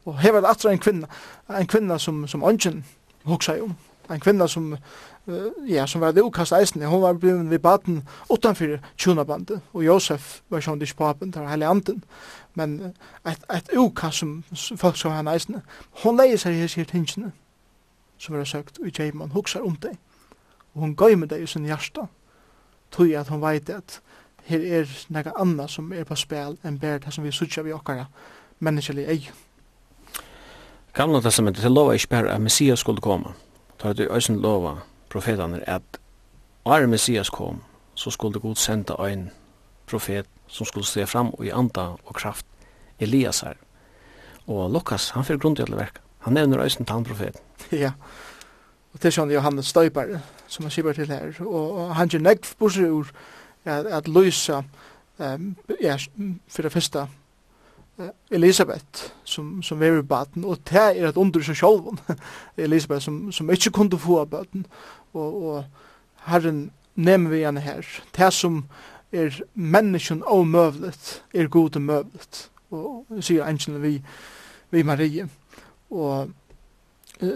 [0.05, 1.07] Og her var det atra en kvinna,
[1.51, 2.85] en kvinna som, som ønsken
[3.25, 3.77] hoksa om.
[4.11, 4.73] En kvinna som,
[5.27, 9.85] uh, ja, som var det ukast eisen, hun var blivin vid baden utanfyr tjunabandet, og
[9.85, 12.03] Josef var sånn disk papen, der heilig anden.
[12.55, 12.95] Men
[13.27, 14.41] et, et ukast som
[14.77, 15.61] folk som han eisen,
[16.03, 17.33] hun leie seg her sier tingene,
[18.19, 19.95] som var søkt, og ikke man hoksa om det.
[20.75, 22.09] Og hun gøy med det i sin hjärsta,
[22.91, 24.01] tog at hun veit at
[24.51, 27.73] her er nega anna som er på spel enn bare det som vi sutja vi
[27.73, 28.09] okkara
[28.61, 29.31] menneskelig ej.
[30.95, 33.35] Gamla testamentet til lova ikke bare at Messias skulle komme.
[33.83, 35.83] Da er det øysen lova profetene at
[36.67, 37.63] Are Messias kom,
[37.95, 39.31] så skulle Gud sende en
[39.87, 42.47] profet som skulle stå fram i anda og kraft,
[42.99, 43.55] Elias her.
[44.47, 46.01] Og Lukas, han fyrir grunn til verk.
[46.19, 47.41] Han nevner øysen til han profeten.
[47.85, 47.93] Ja,
[48.93, 50.21] og til sånn Johannes Støypare,
[50.51, 53.13] som han skipper til her, og han gjør negv bursur ur
[53.65, 54.63] at, at løysa
[55.19, 55.97] um, ja,
[56.49, 57.07] fyrir det første
[58.31, 61.99] Elisabeth som som var baden og det er et under seg sjølv.
[62.57, 64.67] Elisabeth som som ikke kunne få baden
[65.13, 65.65] og og
[66.27, 67.87] Herren nemmer vi henne her.
[68.17, 68.65] Det som
[69.13, 72.51] er menneskjen og møvlet, er god og møvlet.
[72.71, 74.03] Og sier engelen vi,
[74.71, 75.29] vi Marie.
[75.91, 76.31] Og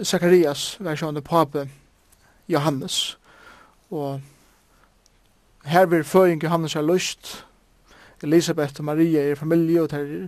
[0.03, 1.69] Zacharias var sjående pape
[2.47, 3.17] Johannes.
[3.91, 4.21] Og
[5.65, 7.45] her vil føring Johannes er lyst.
[8.23, 10.27] Elisabeth og Maria er familie, og det er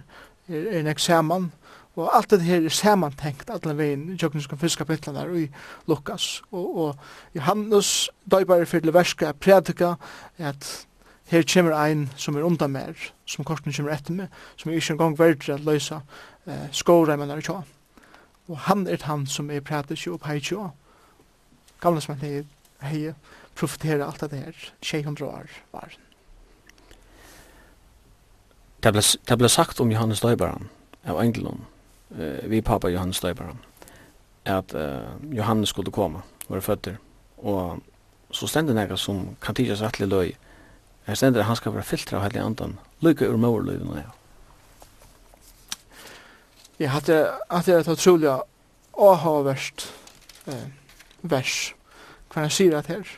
[0.49, 1.51] er, er nek saman,
[1.97, 5.39] og alt det her er samantenkt, alle veien, i tjøkken skal fiska pitlene der, og
[5.41, 5.47] i
[5.89, 9.95] Lukas, og, og Johannes da er bare for til verska prædika,
[10.37, 10.87] at
[11.27, 12.93] her kommer ein som er undan mer,
[13.25, 15.99] som korten kommer etter meg, som er ikke engang verdre at løysa
[16.47, 17.61] eh, skåreimene i tjå.
[18.47, 20.69] Og han er han som er prædika og pei tjå.
[21.81, 22.43] Gamle som er hei,
[22.81, 23.13] hei
[23.55, 26.06] profetera alt det her, 600 år varen.
[28.87, 30.69] Det ble, det ble sagt om Johannes Døybaran
[31.11, 31.65] av Engelund,
[32.15, 33.57] eh, vi pappa Johannes Døybaran,
[34.47, 36.95] at uh, Johannes skulle komme, var føtter,
[37.43, 37.81] og
[38.31, 40.31] så stendte nega som kan tidsas atli løy,
[41.03, 44.07] her stendte han skal være filtra av hellig andan, lykke ur mørløyven og ja.
[46.79, 47.19] Jeg hadde,
[47.51, 48.31] hadde et utrolig
[48.95, 49.89] åhaverst
[50.47, 50.67] eh,
[51.27, 51.59] vers,
[52.31, 53.15] hva han sier at her,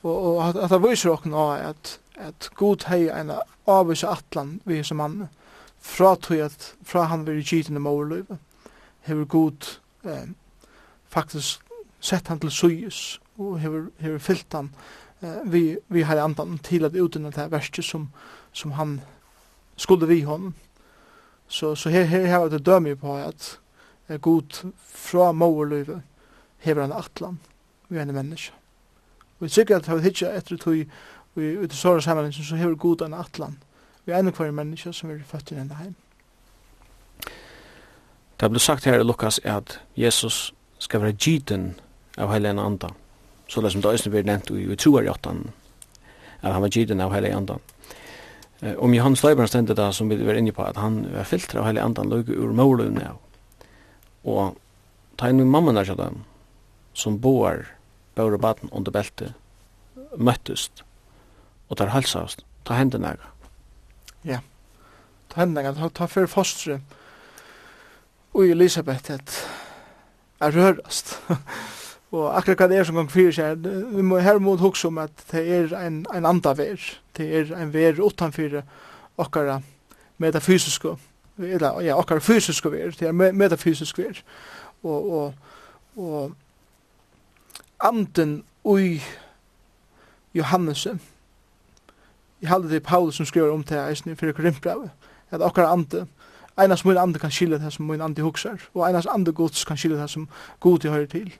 [0.00, 3.32] og, og at, at det viser åkna at at god hei en
[3.66, 5.28] avvisa atlan vi som mann
[5.78, 8.38] fra tog at fra han veri gitin i morløyve
[9.08, 10.28] hever god eh,
[11.08, 11.62] faktisk
[12.00, 14.72] sett han til suyus og hever, hever fyllt han
[15.22, 18.08] eh, vi, vi har andan til at utinna det verste som,
[18.52, 19.00] som han
[19.76, 20.54] skulle vi honom
[21.48, 23.58] så, så her, her har det dømi på at
[24.08, 26.02] er god fra morløyve
[26.58, 27.38] hever han atlan
[27.88, 28.52] vi er en menneske
[29.38, 30.80] Vi sikkert har hitja etter tog
[31.38, 33.58] vi ut i såra sammenhengen så hever god en atlan.
[34.04, 35.94] Vi er enn hver menneske som er født i denne heim.
[38.38, 41.72] Det ble sagt her i Lukas at Jesus skal være gyten
[42.18, 42.92] av hele en anda.
[43.48, 45.48] Så det som det også blir nevnt i troarjottan,
[46.42, 47.58] at han var gyten av hele en anda.
[48.78, 51.68] Om Johannes Leiberns stendte da som vi var inne på, at han var filtret av
[51.68, 53.18] hele andan løg ur målun av.
[54.26, 54.58] Og
[55.18, 55.94] ta inn mamman er
[56.94, 57.66] som boar,
[58.18, 59.34] bære baden under beltet,
[60.16, 60.82] møttest,
[61.68, 63.32] og tar oss, ta hendene nega.
[64.24, 64.40] Ja,
[65.28, 66.80] ta hendene nega, ta, ta fyrir fostre
[68.34, 69.38] ui Elisabeth et
[70.40, 71.16] er rørast.
[72.14, 75.00] og akkurat hva det er som gong fyrir seg, vi må her mot hugsa om
[75.02, 76.80] at det er ein, ein anda ver,
[77.18, 78.62] det er ein ver utanfyrir
[79.18, 79.60] okkara
[80.22, 80.96] metafysisko,
[81.38, 84.22] eller ja, okkara fysisko ver, det er metafysisk ver.
[84.82, 85.34] Og, og,
[85.96, 86.32] og
[87.82, 89.00] anden ui
[90.34, 91.00] Johannesen,
[92.42, 94.90] jeg halde det Paulus som skriver om det eisne fyrir Korinthbrevet,
[95.30, 96.06] at okkar ande,
[96.58, 99.76] einas mun ande kan skilja det som mun ande hugsar, og einas ande gods kan
[99.76, 100.28] skilja det som
[100.60, 101.32] god i høyre til.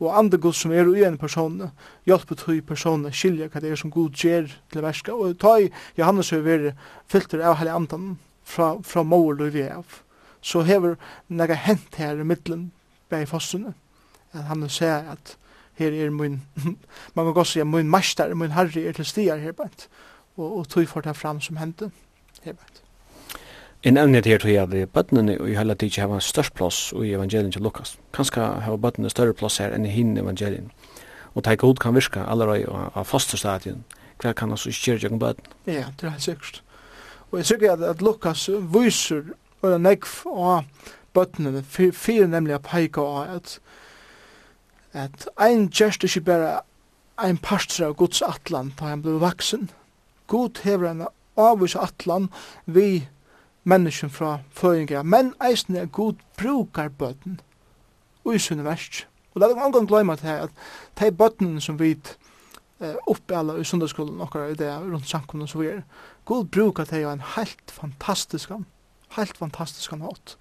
[0.00, 1.70] Og ande gods som er ui en person,
[2.04, 5.70] hjelper tøy person skilja hva det er som god gjer til verska, og ta i
[5.96, 6.74] Johannes høy veri
[7.08, 8.10] filter av heilig andan
[8.44, 10.02] fra, fra mål og vi av.
[10.42, 10.96] Så hever
[11.28, 12.70] nega hent her i middelen
[13.10, 13.72] bei fossene,
[14.32, 15.36] at han sier at
[15.76, 16.42] her er min,
[17.14, 19.88] man kan gå sier mun meister, min herre er til stier her bænt
[20.36, 21.90] og, og tog for det fram som hendte.
[22.42, 22.82] Hebert.
[23.84, 26.92] Jeg nevner det her til at bøttene i hele tid ikke har en størst plass
[26.92, 27.98] i evangelien til Lukas.
[28.12, 30.70] Kanskje har bøttene større plass her enn i hinn evangelien.
[31.34, 33.84] Og det er god kan virke allerede av fosterstadien.
[34.22, 35.54] Hva kan altså ikke gjøre gjennom bøttene?
[35.66, 36.62] Ja, det er helt sikkert.
[37.30, 40.64] Og jeg sikker at, at Lukas viser og det nekv av
[41.16, 43.58] bøttene, fyrir nemlig a peika av at
[44.96, 46.60] at ein gjerst ikke bare
[47.20, 49.68] ein parstra av Guds atlan da han ble vaksen,
[50.26, 51.06] God hever en
[51.36, 52.30] avvis atlan
[52.66, 53.08] vi
[53.66, 57.40] mennesken fra føringa, men eisen er god brukar bøtten
[58.26, 59.04] ui sunne versk.
[59.34, 60.50] Og det er omgang gløyma til at
[60.98, 61.92] de bøtten som vi
[62.80, 65.82] eh, oppella i sundagsskolen okkar i det rundt samkomna som vi er,
[66.24, 68.50] god brukar til en helt fantastisk
[69.16, 70.36] helt fantastisk han hatt.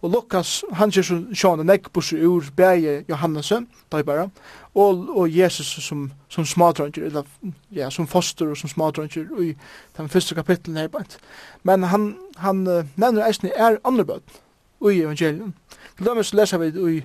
[0.00, 3.52] Og Lukas, han kjer som sjående nekk ur bæge Johannes,
[3.90, 4.30] bare,
[4.74, 7.24] og, og Jesus som, som smadranger, eller
[7.72, 9.56] ja, som foster og som smadranger i
[9.96, 11.18] den første kapitlen her bænt.
[11.62, 14.44] Men han, han uh, nevner eisne er andre bøten
[14.90, 15.54] i evangelium.
[15.96, 17.02] Til dem så leser vi i,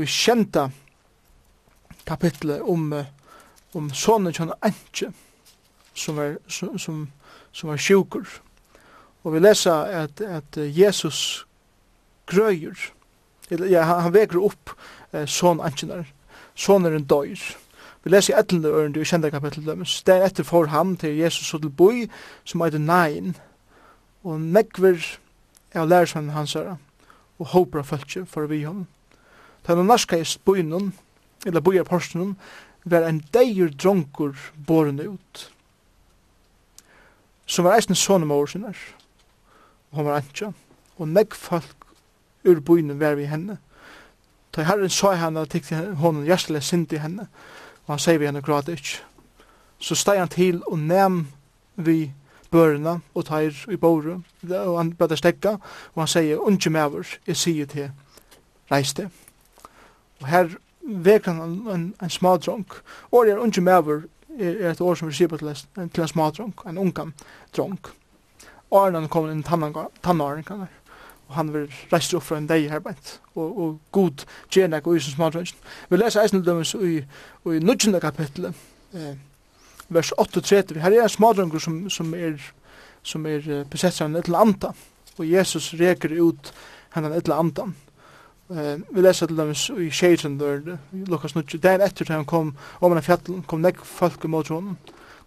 [0.00, 0.70] i kjenta
[2.06, 3.04] kapitlet om, uh,
[3.74, 5.12] om sonen kjønne Antje,
[5.94, 7.08] som var, som, som,
[7.52, 8.24] som var sjukur,
[9.22, 11.46] Og vi lesa at, at Jesus
[12.30, 12.76] grøyer,
[13.50, 14.72] ja, han veker opp
[15.12, 16.06] eh, sånn antjenar,
[16.66, 17.40] en døyr.
[18.02, 19.98] Vi leser i etlende ørende i kjenda kapittel dømes.
[20.06, 22.06] Deretter får han til Jesus og til boi
[22.48, 23.34] som er det nein,
[24.24, 25.02] og nekver
[25.72, 26.78] er lærersvann hans herre,
[27.38, 28.86] og håper av følge for vi hon.
[29.64, 30.92] Ta no narska i boinon,
[31.46, 32.36] eller boiar porsenon,
[32.84, 34.32] var en deir dronkur
[34.66, 35.50] borne ut,
[37.46, 38.80] som var eisne sånne med
[39.90, 40.52] hon var antja,
[40.98, 41.86] og negg folk
[42.44, 43.58] ur byen var vi henne.
[44.56, 47.28] Da herren sa henne, tykte hon hjertelig synd i henne,
[47.86, 49.02] og han sier vi henne grad ikke.
[49.80, 51.26] Så steg han til og nem
[51.76, 52.12] vi
[52.50, 54.20] børna og tar i båre,
[54.50, 55.56] og han bødde stekka,
[55.94, 57.90] og han sier, unge mever, jeg sier til
[58.70, 59.08] reiste.
[60.20, 60.50] Og her
[60.82, 62.66] veker han en, en smadrong,
[63.10, 64.02] og er unge mever,
[64.38, 67.14] er, et år som vi sier på til en, til en smadrong, en ungan
[67.56, 67.78] drong.
[68.70, 70.76] Arnan kom inn tannaren kan jeg.
[71.30, 73.20] Og han vil reiste opp fra en deg her bænt.
[73.34, 75.58] Og, og god tjener og isen smadrønsen.
[75.88, 77.02] Vi leser eisen dømes i,
[77.46, 78.54] i nudgjende kapitlet.
[78.94, 79.14] Eh,
[79.88, 80.80] vers 38.
[80.80, 82.38] Her er en smadrønger som, som er
[83.02, 84.74] som er uh, besett seg en anta.
[85.18, 86.52] Og Jesus reker ut
[86.94, 87.66] henne en anta.
[88.50, 92.56] Eh, vi leser til dem i Sheitsen, der Lukas Nutsi, der etter til han kom
[92.80, 94.78] om en fjallet, kom nekk folk mot honom.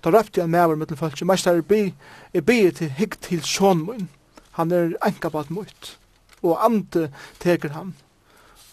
[0.03, 1.93] Da røpte jeg med over mittel folk, mest er bi,
[2.33, 4.09] jeg bi til hygg til sjån min.
[4.59, 5.91] Han er enkabalt mot,
[6.43, 7.07] og ante
[7.39, 7.93] teker han.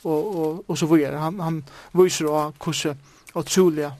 [0.03, 1.63] Og, og, og så videre, han, han
[1.95, 2.99] viser av hvordan
[3.37, 3.91] utrolig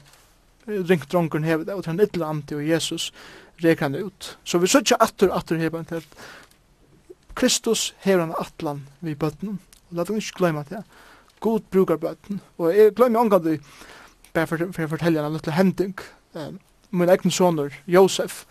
[0.67, 3.11] ringt dronkeren hever det, og til han ytla ante og Jesus
[3.63, 4.35] reker han ut.
[4.43, 6.05] Så vi sørger atter, atter hever han til
[7.37, 9.55] Kristus hever han atlan vi bøtten,
[9.89, 10.83] og la dere ikke glemme det.
[11.41, 13.61] God brukar bøtten, og jeg glemmer omgang det,
[14.33, 15.95] bare for, for å fortelle en liten hending,
[16.35, 16.59] um,
[16.91, 18.45] min egen sonur, Josef,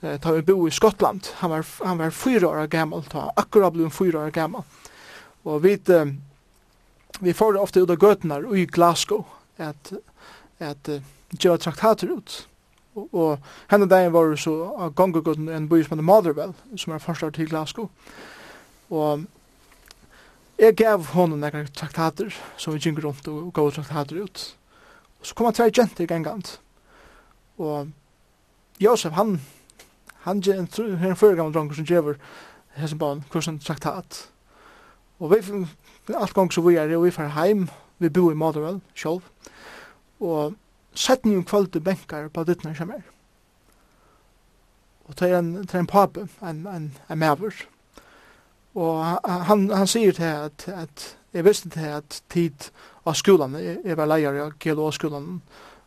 [0.00, 1.26] eh, ta vi bo i Skottland.
[1.40, 4.62] Han var, han var fyra år gammal, ta akkurat blivit fyra år gammal.
[5.44, 6.04] Og vi, eh,
[7.20, 9.24] vi får ofta ut av gøtene i Glasgow,
[9.58, 9.92] at,
[10.60, 11.00] at uh,
[11.34, 12.48] gjøre traktater ut.
[12.94, 17.02] Og, og henne dagen var så av gongegøtene en by som heter Motherwell, som er
[17.02, 17.88] forslag til Glasgow.
[18.90, 19.26] Og
[20.58, 24.46] jeg gav honom nekra traktater som vi gikk rundt og gav traktater ut.
[25.18, 26.58] Og så kom han tvei jenter gengant.
[27.58, 27.88] Og
[28.80, 29.40] Josef, han,
[30.24, 32.14] han er en, en føregammel dronker som gjør
[32.78, 34.28] hessen barn, hvordan traktat.
[35.18, 35.66] Og vi,
[36.14, 39.26] alt gong så vi er, og vi fer heim, vi bor i Motherwell, sjolv,
[40.20, 40.54] og
[40.94, 43.02] sett ni om kvölde benkar på dittna kjemmer.
[45.08, 47.64] Og det er en, det er en pape, en, en, en maver,
[48.78, 49.02] og
[49.48, 52.70] han, han sier til at, at jeg visste til at tid
[53.06, 55.40] av skolan, jeg, jeg var leier av GLO-skolan,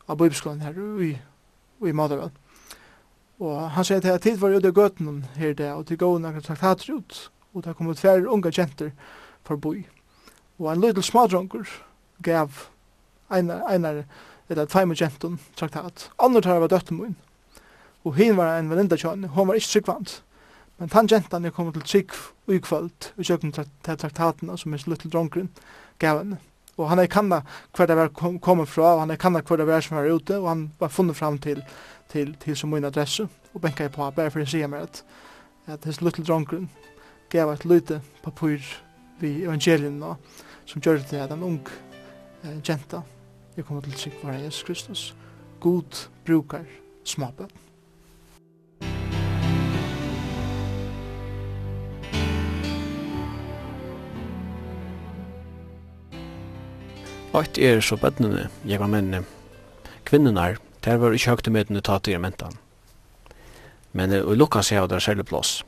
[0.10, 1.14] av bibelskolan her i
[1.88, 2.32] i Motherwell.
[3.42, 6.26] Og han sier til at tid var ute i gøten her det, og til gåen
[6.26, 7.22] akkurat sagt hater ut,
[7.54, 8.92] og det kom ut færre unge kjenter
[9.48, 9.82] for boi.
[10.60, 11.66] Og en liten smadronker
[12.22, 12.68] gav
[13.34, 14.04] einar, einar
[14.50, 16.10] eller tveim og kjenten traktat.
[16.20, 17.16] Andre tar var døtten min,
[18.04, 20.22] og hin var en velinda kjønne, hon var ikke tryggvant.
[20.78, 22.14] Men tann kjentan er kommet til trygg
[22.48, 25.50] og ukvöld, og kjøkken til traktatene som er liten dronkeren
[26.02, 26.40] gav henne
[26.78, 27.42] og han er kanna
[27.76, 30.38] hver det var kommet fra, og han er kanna hver det var som var ute,
[30.40, 31.64] og han var funnet fram til,
[32.12, 35.04] til, til som min adresse, og benka jeg på, bare for å si meg at,
[35.68, 36.70] at hans luttel dronkeren
[37.32, 38.60] gav et lite papur
[39.22, 40.16] vi evangelien nå,
[40.66, 41.60] som gjør det til at en ung
[42.44, 43.04] eh, jenta,
[43.56, 45.04] jeg kommer til å sikre Jesus Kristus,
[45.60, 46.66] god brukar
[47.04, 47.71] småbøtten.
[57.32, 59.24] Eitt er så bøttene, jeg var mennene,
[60.04, 62.58] kvinnerne, der var ikke høyte med den tatt i mentan.
[63.96, 65.62] Men i Lukas er det særlig plass.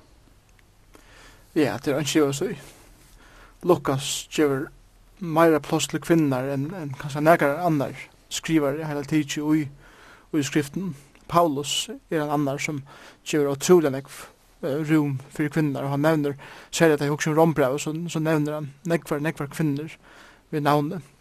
[1.55, 2.49] Ja, det er ikke å si.
[3.63, 4.65] Lukas gjør
[5.23, 7.95] meira plass til kvinner enn en, kanskje nekar annar
[8.27, 9.63] skrivar hele tiden i,
[10.35, 10.91] i skriften.
[11.31, 12.83] Paulus er en annar som
[13.23, 14.19] gjør utrolig nekv
[14.91, 16.35] rum for kvinner, og han nevner,
[16.75, 19.95] særlig at jeg husker om rombrev, så, så nevner han nekvar, nekvar kvinner
[20.51, 21.12] ved navnet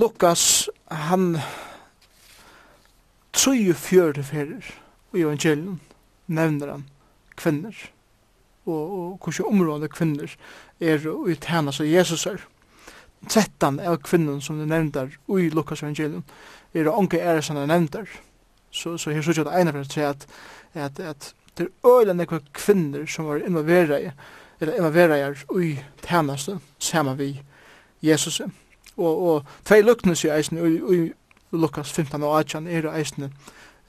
[0.00, 1.38] Lukas, han
[3.32, 4.64] tru fjörde ferir
[5.12, 5.80] i evangelien,
[6.26, 6.84] nevner han
[7.36, 7.76] kvinner,
[8.64, 10.32] og, og hvordan områdene kvinner
[10.80, 12.40] er i tjena seg Jesus er.
[13.28, 16.24] 13 av kvinnen som du nevner i Lukas evangelium
[16.72, 18.08] er det onke ære som du nevner.
[18.70, 20.24] Så, så her synes jeg at ene for å si at,
[20.72, 21.28] at, at
[21.58, 24.16] det er øyla nekva kvinner som var involveret i,
[24.64, 25.76] eller involveret i
[26.08, 27.34] tænaste sammen vi
[28.00, 28.48] Jesus er
[29.00, 31.00] og, og tvei lukkene sier eisen i,
[31.52, 33.30] Lukas 15 og 18 er eisne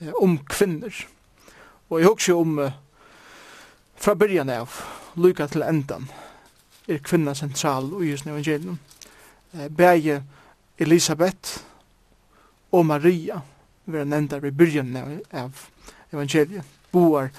[0.02, 0.96] eh, om kvinner.
[1.90, 2.72] Og jeg husker om eh,
[4.02, 4.80] fra byrjan av,
[5.16, 6.08] lukka til endan,
[6.90, 8.80] er kvinna sentral i just evangelium.
[9.54, 10.24] Eh, Begge
[10.80, 11.62] Elisabeth
[12.72, 13.42] og Maria
[13.86, 14.98] vera nevnda i byrjan
[15.32, 15.68] av
[16.14, 16.66] evangeliet.
[16.92, 17.30] Boar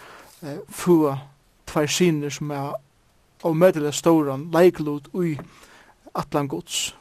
[0.43, 1.19] eh, fua
[1.67, 2.75] tvær siner som er
[3.43, 5.39] avmødelig ståran leiklod ui
[6.15, 6.93] atlan gods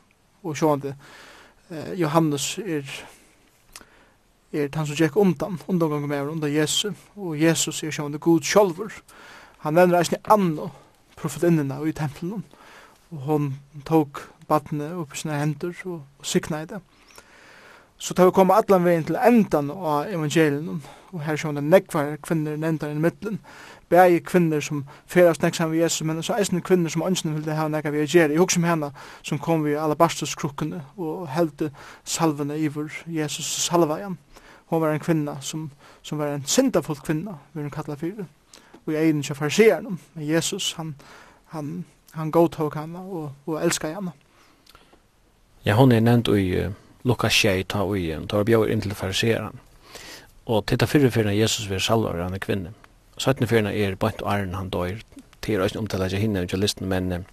[0.44, 0.96] og sjående
[1.70, 2.86] eh, Johannes er
[4.52, 8.44] er han som gikk undan, undan gong med undan Jesu, og Jesus er sjående god
[8.44, 8.92] sjolver.
[9.64, 10.70] Han nevner eisne Anno,
[11.16, 12.44] profetinnina i tempelen,
[13.12, 13.52] og hon
[13.88, 16.82] tok badne opp i sine hender og, og sikna i det.
[18.02, 20.82] Så tar vi komme allan veien til endan av evangelien,
[21.12, 23.40] og her sjående nekvar kvinner nevntar i middelen,
[23.92, 27.70] bæði kvinner som ferast neksan við Jesu, men så eisne kvinner som ønsken vilde hava
[27.70, 28.38] nekka við Jeri.
[28.40, 28.92] Jeg som henne
[29.28, 31.72] som kom við alabastus krukkene og heldte
[32.04, 34.18] salvene iver Jesus salva igjen.
[34.72, 35.72] Hon var en kvinna som,
[36.02, 38.28] som var en syndafull kvinna, við hun kalla fyrir.
[38.86, 40.96] Og jeg eginn kja farsieren, men Jesus, han,
[41.52, 41.84] han,
[42.16, 44.14] han godtog henne og, og elska henne.
[45.66, 46.72] Ja, hon er nevnt i uh,
[47.04, 49.60] Lukas 6, ta og i, ta og bjør inn til farsieren.
[50.48, 52.72] Og titta fyrir fyrir Jesus vil salvar, han er kvinne.
[53.22, 55.04] 17 fyrna er bant og Arn han døyr
[55.46, 57.26] til er omtala ikke hinne under listen, men um,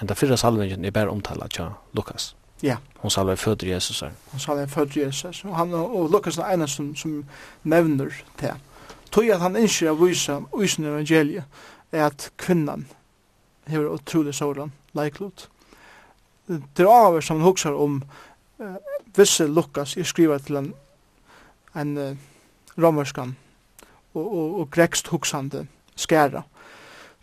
[0.00, 2.34] henta fyrra salvingen er bare omtala ikke Lukas.
[2.62, 2.76] Ja.
[3.02, 4.10] Hon salver fødder Jesus her.
[4.32, 7.24] Hon salver fødder Jesus, og, han, og Lukas er ene som, som
[7.62, 8.54] nevner det.
[9.12, 11.44] Tog at han ikke av vysa uisen evangeliet
[11.92, 12.86] er at kvinnan
[13.68, 15.48] hever utrolig såran, leiklot.
[16.48, 18.02] Det er av som han hoksar om
[18.60, 18.76] uh,
[19.16, 20.74] visse Lukas, jeg skriver til en,
[21.76, 22.16] en uh,
[22.80, 23.36] romerskan
[24.14, 26.44] og, og, og grekst hugsande skæra.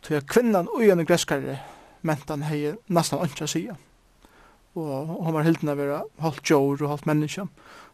[0.02, 1.60] Så jeg kvinnan og gjerne greskare
[2.02, 3.78] mentan hei nesten ønska sida.
[4.76, 7.46] Og hon var hildna vera halvt jord og halvt menneska.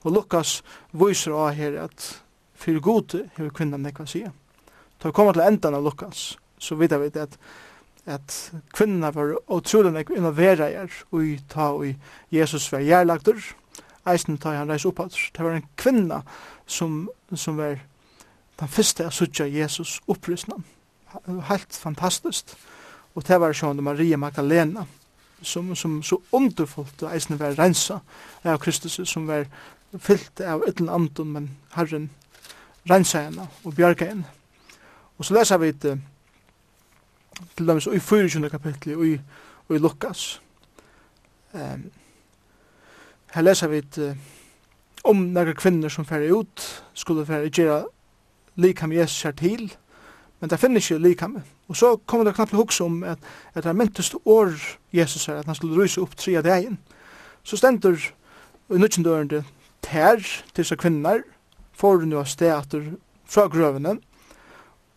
[0.05, 0.61] Og Lukas
[0.93, 2.09] viser av her at
[2.57, 4.31] fyrir gode hever kvinnan nekva sida.
[4.97, 7.39] Da vi kommer til endan av Lukas, så vet vi at
[8.07, 11.89] at kvinna var utrolig nekva innovera her og ta og
[12.31, 13.41] Jesus var gjerlagdur
[14.07, 15.19] eisen ta han reis oppadur.
[15.33, 16.21] Det var en kvinna
[16.65, 17.81] som, som var
[18.60, 20.58] den første jeg sutja Jesus opprystna.
[21.49, 22.53] Helt fantastisk.
[23.16, 24.86] Og det var sånn Maria Magdalena,
[25.41, 27.99] som, som så underfullt og eisen var rensa
[28.43, 29.47] av Kristus, som var
[30.01, 32.10] fyllt av ytlen anden, men Herren
[32.89, 34.28] rensa henne og bjarga henne.
[35.18, 36.01] Og så leser vi til,
[37.58, 38.49] til dem i 24.
[38.53, 39.16] kapitlet og i,
[39.68, 40.26] og i Lukas.
[41.53, 41.88] Um,
[43.34, 44.18] her leser vi til,
[45.03, 47.86] om um, några kvinner som færre ut skulle færre gjøre
[48.58, 49.70] likam Jesus er til,
[50.39, 51.38] men det finnes ikke likam.
[51.68, 53.18] Og så kommer det knappt hukse om at,
[53.53, 54.53] at det er myntest år
[54.93, 56.78] Jesus her, at han skulle ryse opp tre av dagen.
[57.43, 57.97] Så stendur
[58.70, 59.43] i nødgjendørende
[59.82, 60.22] ter
[60.53, 61.24] til seg kvinner,
[61.78, 62.93] får hun jo av steater
[63.26, 63.97] fra grøvene,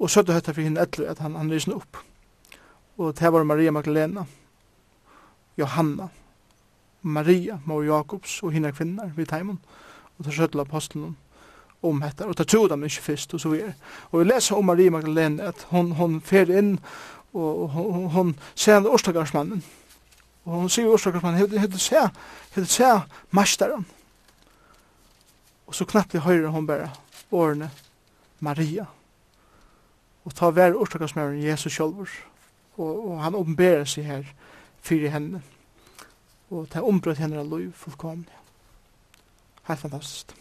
[0.00, 2.00] og søtte høyta for henne etter at han, han rysen opp.
[3.00, 4.24] Og det var Maria Magdalena,
[5.58, 6.08] Johanna,
[7.02, 9.60] Maria, Mor Jakobs og henne kvinner vid teimen,
[10.18, 11.16] og til søtte apostelen
[11.82, 13.74] om detta og ta trodde dem inte först og så vidare.
[14.10, 16.78] Og vi leser om Maria Magdalena at hon, hon fer inn
[17.32, 19.64] og hon, hon ser han orstagarsmannen.
[20.44, 22.08] Og hon sier orstagarsmannen, hei hei se,
[22.54, 22.90] hei se
[23.30, 23.86] masteren.
[25.66, 26.90] Og så knappt i høyre hon bare
[27.30, 27.70] årene
[28.40, 28.86] Maria.
[30.24, 32.10] Og ta vær orstagarsmannen Jesus sjølver.
[32.76, 34.34] Og, og han åpenberer seg her
[34.82, 35.42] fyrir henne.
[36.50, 38.26] Og ta ombrøt henne av liv fullkomne.
[39.70, 40.39] Helt fantastisk.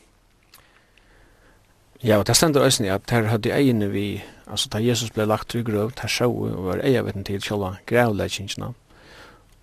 [2.03, 5.55] Ja, og det stender også at her hadde egene vi, altså da Jesus ble lagt
[5.55, 8.71] i grøv, her sjå og var eia veten til kjøla grævleikingene,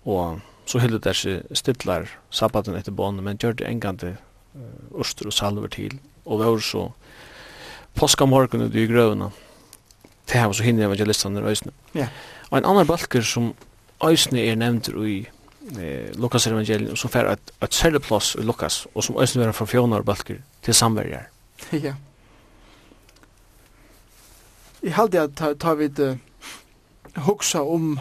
[0.05, 4.13] og så hyllet der seg stittlar sabbaten etter bånden, men gjør det engande
[4.53, 6.91] uh, oster og salver til, og var så
[7.97, 9.31] påska morgen ut i grøvene,
[10.27, 11.71] det her var så hinne evangelistene i øsne.
[11.95, 12.09] Ja.
[12.51, 13.53] Og en annan balker som
[14.03, 15.21] øsne er nevnt i
[15.79, 19.55] eh, Lukas evangelium, som fer et, et særlig plass i Lukas, og som øsne var
[19.55, 21.31] fra fjonar balker til samverjar.
[21.73, 21.95] Ja.
[24.83, 26.17] Jeg halte at ta, ta vid uh,
[27.25, 27.99] hugsa om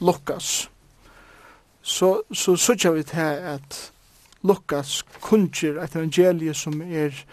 [0.00, 0.70] Lukas,
[1.82, 3.92] så, så sørger vi til at
[4.42, 7.24] Lukas kunnskjer et evangelie som er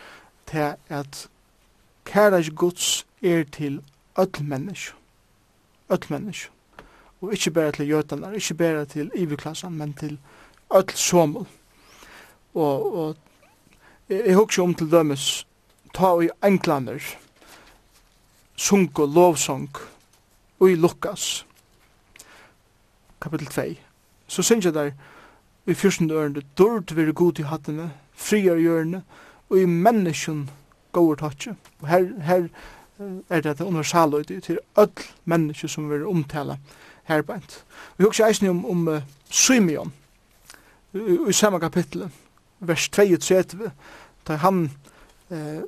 [0.48, 1.28] til at
[2.06, 3.82] kærleik Guds er til
[4.20, 4.96] öll menneske.
[5.90, 6.50] Öll menneske.
[7.22, 10.20] Og ikkje berre til jøtanar, ikkje berre til iverklassan, men til
[10.74, 11.46] öll somul.
[12.54, 13.16] Og, og
[14.10, 15.48] jeg, jeg husker om til dømes,
[15.94, 17.00] ta i englander,
[18.62, 19.70] sunk og lovsong
[20.70, 21.46] i Lukas
[23.22, 23.62] kapitel 2
[24.28, 24.92] så synger der
[25.66, 29.02] i fyrsten ørende dård vil god i hattene friar hjørne
[29.50, 30.50] og i menneskjen
[30.92, 32.48] gåur tatsje og her, her
[33.30, 36.58] er det universaløyde til öll menneske som omtala
[37.04, 37.64] her herbeint
[37.98, 39.94] vi husker eisne om, om uh, Symeon
[40.94, 42.12] i, i samme kapitlet
[42.60, 43.72] vers 32
[44.28, 44.72] da han
[45.32, 45.64] eh,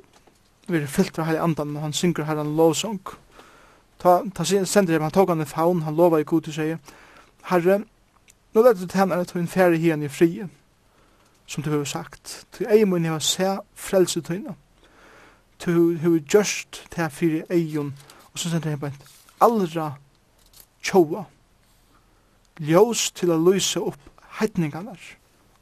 [0.68, 3.00] vi fyllt fra hele andan, og han synger herren lovsong.
[3.98, 6.94] Ta, ta sender han tog han i faun, han lovar i god til seg,
[7.50, 7.80] herre,
[8.54, 10.48] nå lett du tænare at hun færre hien i frie,
[11.46, 14.54] som du har sagt, til ei mun heva se frelse tøyna,
[15.58, 17.94] til hva gjørst til fyrir eion,
[18.32, 18.90] og så sender han på
[19.40, 19.94] allra
[20.82, 21.24] tjoa,
[22.60, 24.00] ljós til a lysa upp
[24.38, 25.00] heitningarnar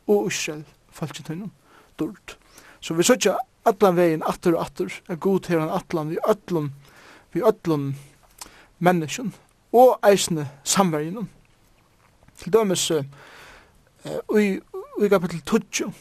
[0.07, 1.53] og Israel falsketøynum,
[1.99, 2.37] dård.
[2.81, 6.71] Så vi søtja allan vegin atter og atter, er god her han allan vi öllum,
[7.33, 7.93] vi öllum
[8.79, 9.33] menneskjum,
[9.73, 11.29] og eisne samverginum.
[12.39, 13.05] Til dømes, uh,
[14.39, 14.59] i,
[15.03, 15.93] i kapitel 20,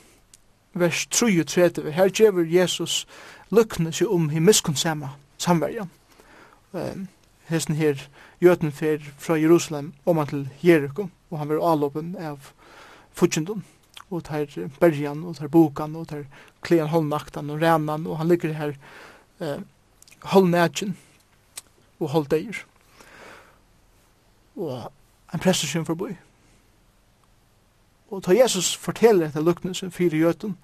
[0.73, 3.05] vers 33, her gjever Jesus
[3.51, 5.89] lukkne seg om i miskonsama samverjan.
[6.73, 7.05] uh,
[7.51, 7.99] hesten her
[8.41, 12.53] jøten fer fra Jerusalem om han til Jericho, og han var avlåpen av
[13.13, 13.63] Fudjendon
[14.11, 14.45] og tar
[14.79, 16.25] bergen og tar bokan og tar
[16.61, 18.73] klean hållnaktan og renan og han ligger her
[19.39, 19.61] eh,
[20.33, 20.95] hållnätjen
[21.99, 22.65] og hålldeir
[24.55, 24.91] og
[25.33, 26.13] en prestersyn for boi
[28.11, 30.57] og tar Jesus forteller etter luknelse fyrir jötun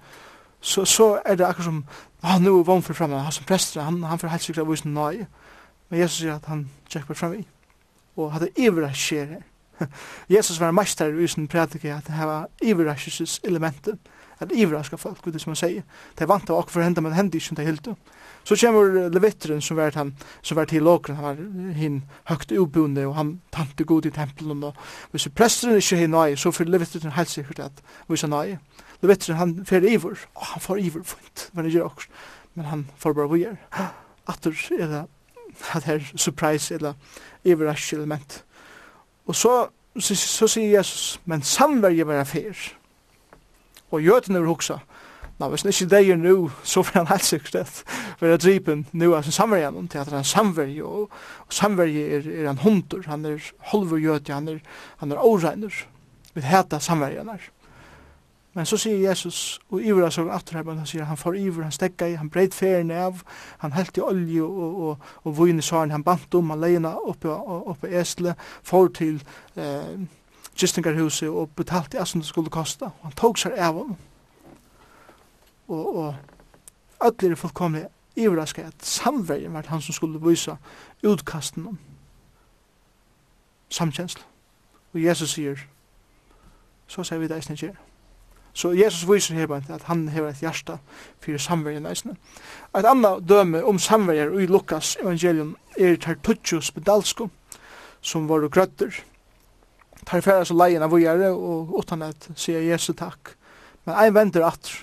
[0.60, 1.84] så, så er det akkur som
[2.22, 4.72] han nu er vann for framme, han som prester han, han får helt sikkert av
[4.72, 5.26] visen nøye
[5.88, 7.44] men Jesus sier at han tjekker framme
[8.18, 9.42] og at det iver skjer her.
[10.34, 13.98] Jesus var meister i sin prædike at det var iverraskelses elementen,
[14.40, 15.82] at iverraska folk, det som han sier.
[16.18, 17.94] De vant av akkur henda, men hendi ikke det hildu.
[18.46, 21.98] Så kommer Levitteren som var, han, som var til åkeren, han var hinn
[22.30, 24.78] høgt ubunde, og han tante god i tempelen, og
[25.10, 28.60] hvis presteren ikke er nøye, så får Levitteren helt sikkert at hvis han nøye.
[29.02, 32.08] Levitteren han fer iver, og han får iver fint, men ikke akkur,
[32.54, 33.56] men han får bare vujer.
[34.28, 35.04] Atter er det
[35.74, 36.94] at her surprise eller
[37.44, 38.44] iverrask element
[39.28, 39.54] Og så,
[40.00, 42.56] så, så sier Jesus, men samverje var fyr.
[43.92, 44.78] Og jøtene vil hoksa.
[45.38, 46.34] Nå, hvis han ikke deg er nå,
[46.66, 47.66] så får han helt sikkert det.
[48.18, 51.54] For jeg dripen nå av sin samverje gjennom til at han er samverje, og, og
[51.54, 54.58] samverje er, er en hundur, han er holver jøte, han er,
[54.98, 55.84] han er åregner,
[56.34, 57.46] vi heter samverje gjennom.
[58.58, 61.74] Men så sier Jesus, og iver av sånn atterheimen, han sier, han får iver, han
[61.76, 63.20] stegga i, han breit ferien av,
[63.62, 66.96] han helt i olje og, og, og vun i saren, han bant om, han leina
[66.98, 68.34] oppe, oppe Esle,
[68.66, 69.22] får til
[69.54, 70.02] eh,
[70.58, 72.90] Gistingarhuset og betalt alt som det skulle kosta.
[73.06, 73.94] Han tog seg av ham.
[75.68, 76.14] Og, og
[76.98, 77.86] alle er fullkomlig
[78.18, 80.58] iverrasket at samverjen var han som skulle vise
[81.06, 81.78] utkasten om
[83.70, 84.26] samkjensla.
[84.96, 85.68] Og Jesus sier,
[86.90, 87.78] så sier vi det eisne kjer.
[88.58, 90.80] Så Jesus viser her at han hever et hjärsta
[91.22, 92.16] for samverjen eisne.
[92.74, 97.28] Et annet døme om samverjer i Lukas evangelium er Tartuccio Spedalsko,
[98.02, 98.90] som var grøtter.
[100.06, 103.36] Tar færa så leien av vujare og utan at sier Jesu takk.
[103.86, 104.74] Men ein venter atter.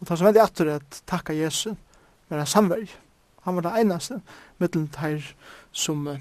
[0.00, 1.70] Og tar som venter atter at takka Jesu,
[2.28, 2.90] men en samverj.
[3.46, 4.20] Han var det einaste
[4.58, 5.22] mittelen tar
[5.70, 6.18] som eh,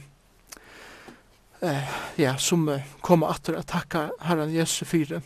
[2.22, 2.70] ja, som
[3.02, 5.26] kom atter at takka Herren Jesu fyre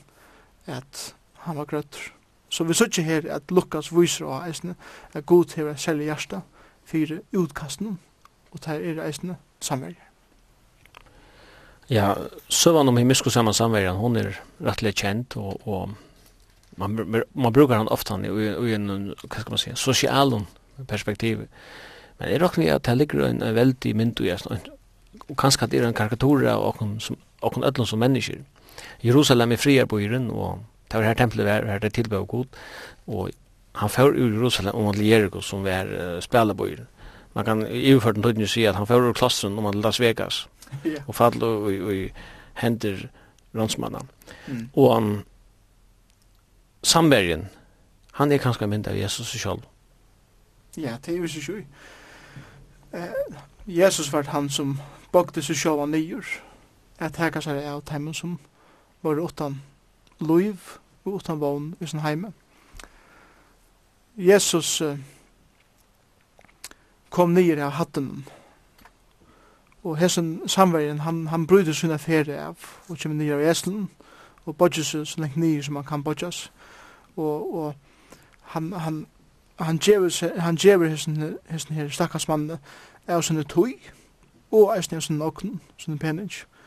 [0.70, 1.14] at
[1.46, 2.12] han var grøtter.
[2.50, 4.76] Så vi sier her at Lukas viser av eisene
[5.14, 6.42] at god hever særlig hjärsta
[6.90, 8.00] fyrir utkasten
[8.52, 10.06] og det er eisene samverger.
[11.90, 12.14] Ja,
[12.50, 15.96] søvann om himmisko samman samverjan, hon er rettelig kjent, og, og
[16.78, 20.46] man, man brukar han ofta i, i en, hva skal man si, sosialen
[20.88, 21.48] perspektiv.
[22.20, 25.88] Men er okkur at det ligger en, en veldig mynd og kanskje at det er
[25.88, 28.44] en karikatur av okkur, som, okkur öllum som mennesker.
[29.04, 30.60] Jerusalem i friarbyren og
[30.92, 32.46] det var her tempelet var här det tilbøy god
[33.08, 33.30] og
[33.76, 36.88] han för ur Jerusalem om til Jericho som var uh, spelarbyren.
[37.36, 40.00] Man kan i overført en tøyden si at han för ur klassen om til Las
[40.00, 40.50] Vegas
[41.08, 42.10] og fall og, og, og
[42.54, 43.08] hender
[43.56, 44.10] rånsmannen
[44.48, 44.70] Mm.
[44.76, 45.24] og um,
[46.84, 47.50] sambergen,
[48.14, 49.60] han er kanskje mynd av Jesus selv
[50.78, 51.64] Ja, det er ju så sjøy
[53.68, 54.80] Jesus var han som
[55.12, 56.26] bakte seg själva nyr.
[57.00, 58.40] at här seg är av teimen som
[59.02, 59.62] var utan
[60.20, 60.58] liv
[61.06, 62.34] og utan vogn i sin heime.
[64.18, 64.98] Jesus uh,
[67.10, 68.26] kom nyer av hatten
[69.84, 73.88] og hesen samverjen han, han bryter sina fere av og kom nyer av eslen
[74.46, 76.52] og bodges så lengt nyer som han kan bodges
[77.16, 77.76] og, og
[78.42, 79.08] han, han,
[79.60, 82.52] han gjever, han gjever hesen, hesen her stakkars mann
[83.08, 83.74] av sinne tøy
[84.52, 86.32] og eisen av sinne okn, sinne pening.
[86.32, 86.59] og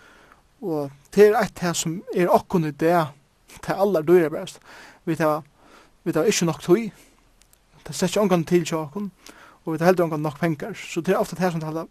[0.63, 2.99] Og det er et her som er okkon i det,
[3.53, 4.61] det er aller dyrer best.
[5.05, 5.43] Vi tar,
[6.05, 6.91] vi tar ikke nok tøy,
[7.87, 9.11] det setter ikke omgang til tjokken,
[9.65, 10.75] og vi tar heller omgang nok penger.
[10.75, 11.87] Så det er ofte det her som det heller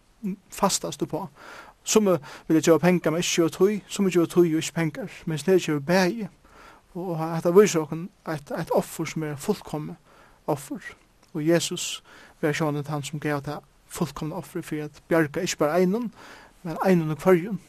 [0.50, 1.26] fastast på.
[1.84, 4.74] Som vil jeg gjøre penger men ikke og tøy, som vil gjøre tøy og ikke
[4.74, 6.28] penger, men det er ikke bæg.
[6.94, 9.96] Og dette viser okken et, et offer som er fullkomne
[10.46, 10.80] offer.
[11.32, 12.02] Og Jesus
[12.40, 13.58] var sjående han som gav det
[13.88, 16.12] fullkomne offer for at bjerga ikke bare einen,
[16.62, 17.60] men einen og kvarjen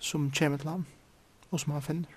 [0.00, 0.86] som kommer til ham,
[1.50, 2.16] og som han finner.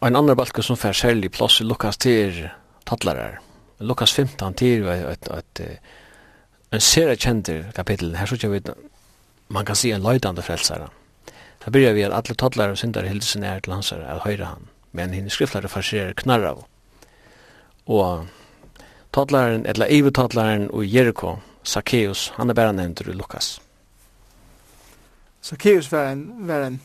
[0.00, 2.44] Og en annan balke som fær særlig plass i Lukas til
[2.86, 3.40] tattlarar.
[3.80, 5.62] Lukas 15 til et, et,
[6.72, 8.16] en sere kjenter kapitel.
[8.16, 8.60] Her så vi,
[9.48, 10.90] man kan si en løydande frelsare.
[11.64, 14.68] Da byrjar vi at alle tattlarar og syndare hilsen er til hans er høyre han.
[14.92, 16.64] Men hinn skriftlare farserer knarra av.
[17.86, 18.26] Og
[19.12, 23.58] tattlaren, eller ivettattlaren og Jericho, Zacchaeus, han er bare nevnt i Lukas.
[25.44, 26.80] Zacchaeus var en, var en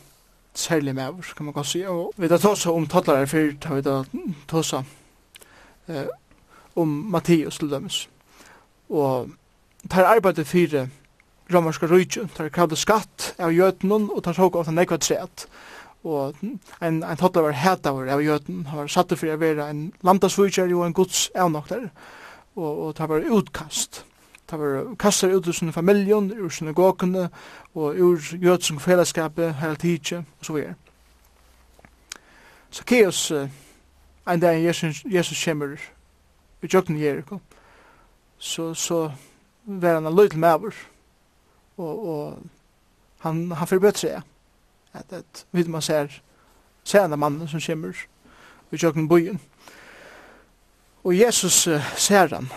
[0.54, 1.80] særlig maver, kan man godt si.
[1.86, 4.02] Og vi tar tåsa om toddlare før, tar vi da
[4.48, 4.82] tåsa
[5.88, 6.10] eh,
[6.76, 8.02] om Matteus til dømes.
[8.90, 9.30] Og
[9.90, 10.88] tar arbeidet fire
[11.54, 15.46] romerska rujtju, tar kravde skatt av jötnun og tar såg av den nekva treet.
[16.04, 19.86] Og en, en toddlare var hetavur av jötnun, han var satt for å være en
[20.04, 21.88] landasvujtjer og en gods evnokter,
[22.60, 24.04] og, og tar var utkast.
[24.50, 27.28] Det var kastar ut ur sin familjon, ur sin synagogene,
[27.74, 30.74] og ur jötsung fellesskapet, her tidsje, og så videre.
[32.72, 33.48] Zacchaeus, uh,
[34.28, 35.76] en dag Jesus, Jesus kommer
[36.62, 37.38] i jøkken i Jericho,
[38.38, 39.12] så, så
[39.64, 40.70] var han en løytel maver,
[41.76, 42.38] og, og
[43.18, 44.22] han, han forbød seg
[44.92, 46.20] at, at vidt man ser,
[46.84, 47.92] ser han mannen som kommer
[48.72, 49.40] i jøkken i byen.
[51.04, 52.50] Og Jesus uh, ser han,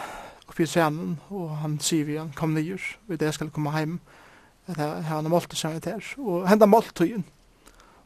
[0.54, 3.99] og fyrir saman, og han sier vi han, kom nyer, og det skal komme heim,
[4.70, 7.24] at han har målt saman her, og henda måltøyen,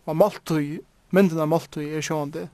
[0.06, 0.80] og måltøy,
[1.12, 2.46] mynden av måltøy er sjående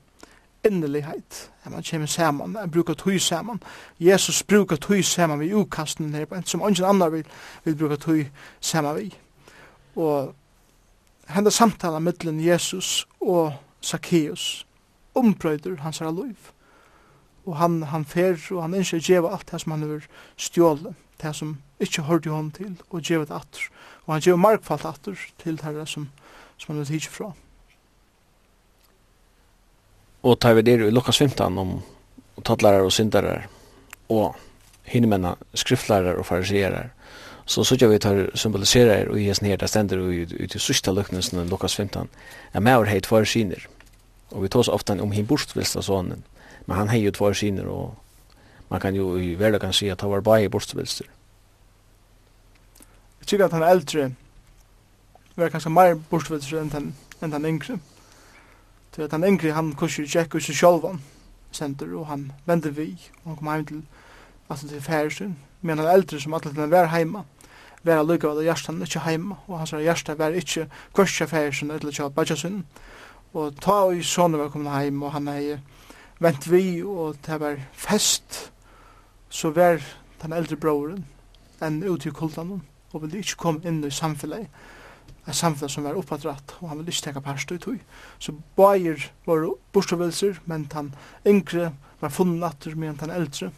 [0.66, 3.62] innelighet, at man kommer saman, man brukar tøy saman,
[4.00, 7.26] Jesus brukar tøy saman vi ukasten her, som ingen annar vil,
[7.64, 8.26] vil bruka tøy
[8.60, 9.12] saman vi,
[9.94, 10.34] og
[11.30, 14.66] henda samtala mittlen Jesus og Zacchaeus,
[15.14, 16.53] ombrøyder hans her liv
[17.44, 20.06] og han, han fer, og han ønsker å gjeva alt det som han har
[20.40, 23.66] stjålet, det som ikke hørte hon til, og gjeva det atter.
[24.06, 26.08] Og han gjeva markfalt atter til det som,
[26.56, 27.32] som han har tidsi fra.
[30.24, 31.76] Og tar vi det i Lukas 15 om
[32.42, 33.46] tattlærer og syndarar,
[34.08, 34.34] og
[34.88, 36.90] hinnemenna skriftlærer og fariserer,
[37.46, 40.92] så så jag vet hur symboliserar och ges ner där ständer och ut i sista
[40.92, 42.08] lucknelsen Lukas 15.
[42.52, 43.68] Ja, mer heit för syner.
[44.28, 46.22] Och vi tar så ofta om hin borstvilsta sonen.
[46.64, 47.94] Men han har ju två syner och
[48.68, 51.06] man kan ju i världen kan se att han var bara i bortsvälster.
[53.18, 54.12] Jag tycker att han är äldre
[55.34, 57.78] var kanske mer bortsvälster än den, än den yngre.
[58.96, 60.98] Så att han yngre han kursar ju tjeck och sig själv
[61.50, 63.82] center och han vände vi och han kom hem till
[64.48, 65.36] alltså till färsen.
[65.60, 67.24] Men han är äldre som att han var hemma
[67.84, 72.10] vera lukka av hjertan ikkje heima, og hans hjertan var ikkje kursa færsen eller kjall
[72.10, 72.36] badja
[73.34, 75.58] Og ta og i sånne var kommet heim, og han hei
[76.22, 78.52] vent vi og det var fest
[79.30, 79.82] så var
[80.22, 81.04] den eldre broren
[81.64, 82.60] enn ute i kultan
[82.94, 84.48] og ville ikke komme inn i samfunnet
[85.24, 87.80] et samfunn som var oppadratt og han ville ikke teka parst i tog
[88.18, 90.92] så bajer var borstavelser men han
[91.26, 93.50] yngre var funnet natter men han eldre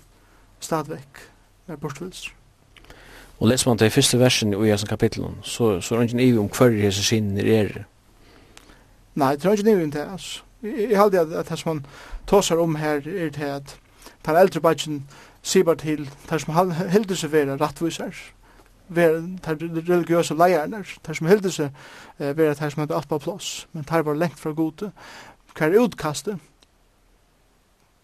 [0.63, 1.23] stadvekk
[1.67, 2.37] var borstavelser
[3.39, 6.41] Og leser man til første versen i Ujasen kapitlen, så, så er det ikke nivå
[6.41, 7.83] om hver hese sinner er.
[9.15, 10.43] Nei, det er ikke nivå om det, altså.
[10.63, 11.83] Jeg, jeg, at, at det som man
[12.27, 13.77] tåsar om her er det at
[14.27, 15.05] den eldre bætjen
[15.43, 18.15] sier til der som heldur seg vera rattvisar,
[18.89, 21.71] vera tar religiøse leierne, tar som heldur seg
[22.19, 24.91] vera tar som hadde alt på plås, men tar var lengt fra gode,
[25.57, 26.39] hver utkaste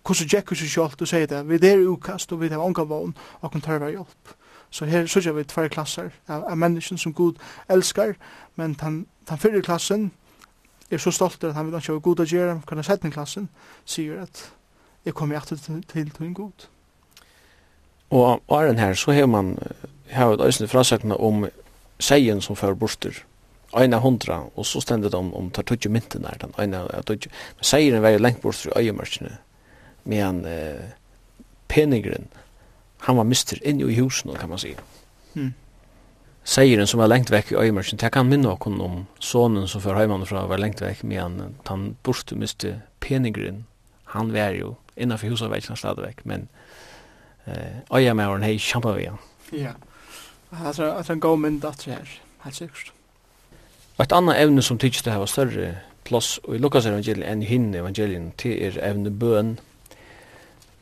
[0.02, 3.14] hvordan gikk vi sjálft og sier det, vi er utkast og vi har ångan vogn
[3.40, 4.32] og kan tørre hjelp.
[4.70, 8.16] Så her sørger vi tvær klasser av, av mennesken som Gud elskar,
[8.56, 10.10] men tan den fyrre klassen,
[10.94, 13.48] er så stolt at han vil ikke ha god å gjøre, kan ha sett klassen,
[13.84, 14.44] sier at
[15.04, 16.68] jeg kommer hjertet til, til, til en god.
[18.12, 19.56] Og den her, så har man
[20.12, 21.46] har et øyne frasøkene om
[22.00, 23.24] seien som fører borster,
[23.72, 26.36] Eina hundra, og så stender det om, om tar tøtje mynten der.
[26.40, 27.30] den eina tøtje.
[27.56, 29.38] Men seien var jo lengt borster i øyemørkene,
[30.04, 30.90] men eh,
[31.68, 32.28] peningren,
[33.00, 34.74] han var mister inn i husen, kan man si.
[35.34, 35.54] Mm
[36.44, 40.00] seieren som er lengt vekk i øymersen, det kan minne oss om sonen som før
[40.00, 43.64] heimann fra var lengt vekk, men han borte miste peningren,
[44.14, 46.48] han var jo innanfor huset var ikke stadigvæk, men
[47.46, 49.18] eh, øyemæren hei kjampa vi han.
[49.52, 49.72] Ja,
[50.64, 52.92] altså at han går mynd at det her, helt sikkert.
[54.00, 55.74] Et annet evne som tykkes det her var større
[56.04, 59.58] plass, i Lukas evangeliet enn hinne evangelien, til er evne bøen,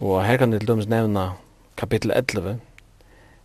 [0.00, 1.32] og her kan det til dømes nevna
[1.76, 2.60] kapittel 11,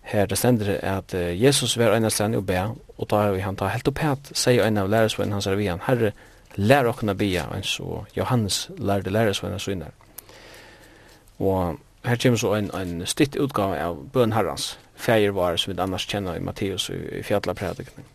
[0.05, 2.59] her det stender at uh, Jesus var en av strand og be,
[2.97, 5.69] og da vi han ta helt opp at sier en av læresvennen hans er vi
[5.71, 6.13] han, Herre,
[6.55, 9.91] lær okkene bia, en så Johannes lærde så syner.
[11.39, 15.81] Og her kommer så en, en stitt utgave av bøn herrans, feir var som vi
[15.81, 18.05] annars kjenner i Matteus i, i fjallepredikning.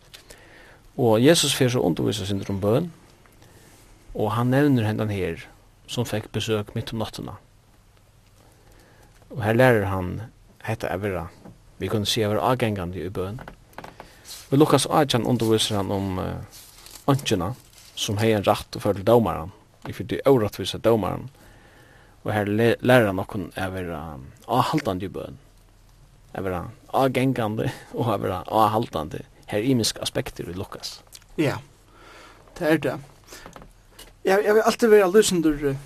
[0.97, 2.91] Og Jesus fyrir så underviser sin om bøn,
[4.15, 5.45] og han nevner hendan her,
[5.87, 7.37] som fikk besøk mitt om nattena.
[9.31, 10.21] Og her lærer han,
[10.63, 11.27] hette Evera,
[11.81, 13.39] vi kunne se over avgengande i bøn.
[14.49, 16.59] Vi Lukas Ajan underviser han om uh,
[17.09, 17.55] ønskjena
[17.97, 19.49] som hei en rett og følge domaren,
[19.89, 21.31] i fyrir det årettvise domaren,
[22.21, 24.27] og her lærer han noen av er um,
[25.01, 25.39] i bøn,
[26.37, 26.59] av er
[27.97, 30.99] og av er avhaltande, her imisk aspekter i Lukas.
[31.37, 31.57] Ja,
[32.59, 32.97] det er det.
[34.23, 35.81] Jeg, jeg vil alltid være løsender uh,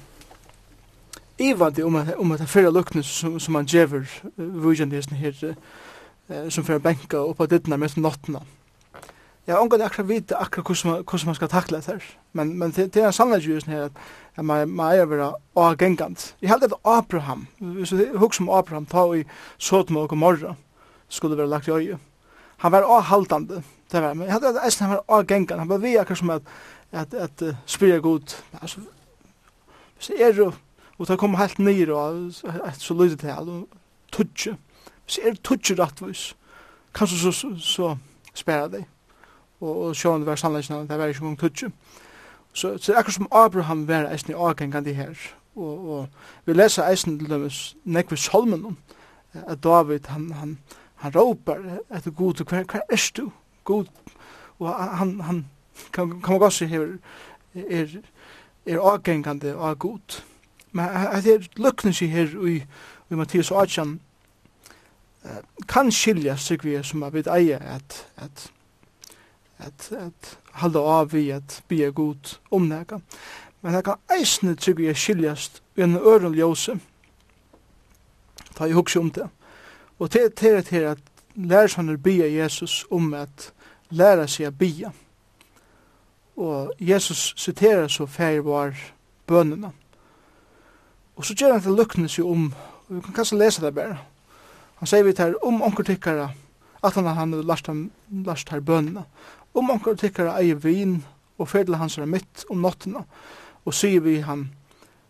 [1.40, 4.06] ivandi om at om at det fyrir luckna som som man gever
[4.38, 5.56] vujan det her
[6.30, 8.40] uh, som fyrir bänka upp på dittna mest nattna.
[9.48, 12.04] Ja, ongar det akkurat vita akkurat hur man hur man ska tackla det här.
[12.32, 16.36] Men men det, det är en sanna ljus här att man man är vara agengant.
[16.40, 17.48] Jag hade att Abraham,
[17.86, 19.26] så hugg som Abraham ta i
[19.58, 20.56] Sodom och Gomorra
[21.08, 21.98] skulle vara lagt i öje.
[22.58, 23.64] Han var avhaltande.
[23.92, 25.60] Det var men jag hade att han var agengant.
[25.60, 26.44] Han var vi akkurat som att
[26.92, 28.34] att att, att spyra god.
[28.62, 28.80] Alltså
[30.00, 30.52] så är det
[30.98, 32.18] og det kom helt nyr og
[32.68, 33.68] et så lydet til og
[34.12, 34.58] tudje
[35.06, 36.36] hvis er tudje rattvis
[36.96, 37.96] kanskje så, så, så
[38.34, 38.86] spæra deg
[39.60, 41.72] og, og sjåan det var sannleggen det var ikke mange tudje
[42.56, 45.16] så, så det er akkur som Abraham var eisen i avgengande her.
[45.56, 46.08] Og, og
[46.46, 47.50] vi leser eisen til dem
[47.84, 48.78] nekve solmen
[49.34, 50.60] at David han, han,
[50.96, 51.60] han råpar
[51.96, 53.32] etter god hver, hver er du
[53.64, 53.86] god
[54.60, 55.46] og han, han
[55.94, 56.88] kan, kan man godt se her
[57.56, 57.88] er,
[58.66, 60.22] er avgengande av god
[60.76, 62.58] men at er lukkne seg her i,
[63.10, 64.00] i Mathias og Atjan
[65.68, 68.52] kan skilja sig vi som er vid eie at, at,
[69.58, 73.00] at, at halda av vi at bia god omnega.
[73.62, 76.80] Men det kan eisne sig vi skiljast vi en øren ljose
[78.56, 79.28] ta i hugsi om det.
[80.00, 80.98] Og til til til at
[81.36, 83.54] lærsaner bia Jesus om at
[83.90, 84.92] læra seg a bia.
[86.38, 88.76] Og Jesus siterer så færvar
[89.28, 89.72] bønene.
[91.16, 92.50] Og så gjør han til lukkene seg om,
[92.88, 93.98] og vi kan kanskje lese det bare.
[94.82, 96.30] Han sier vi her, om onker tykkere,
[96.84, 97.70] at han har lagt
[98.26, 99.06] lagt her bønene.
[99.54, 101.04] Om onker tykkere eier vin,
[101.38, 103.06] og ferdel hans er mitt om nottene,
[103.66, 104.50] og sier vi han,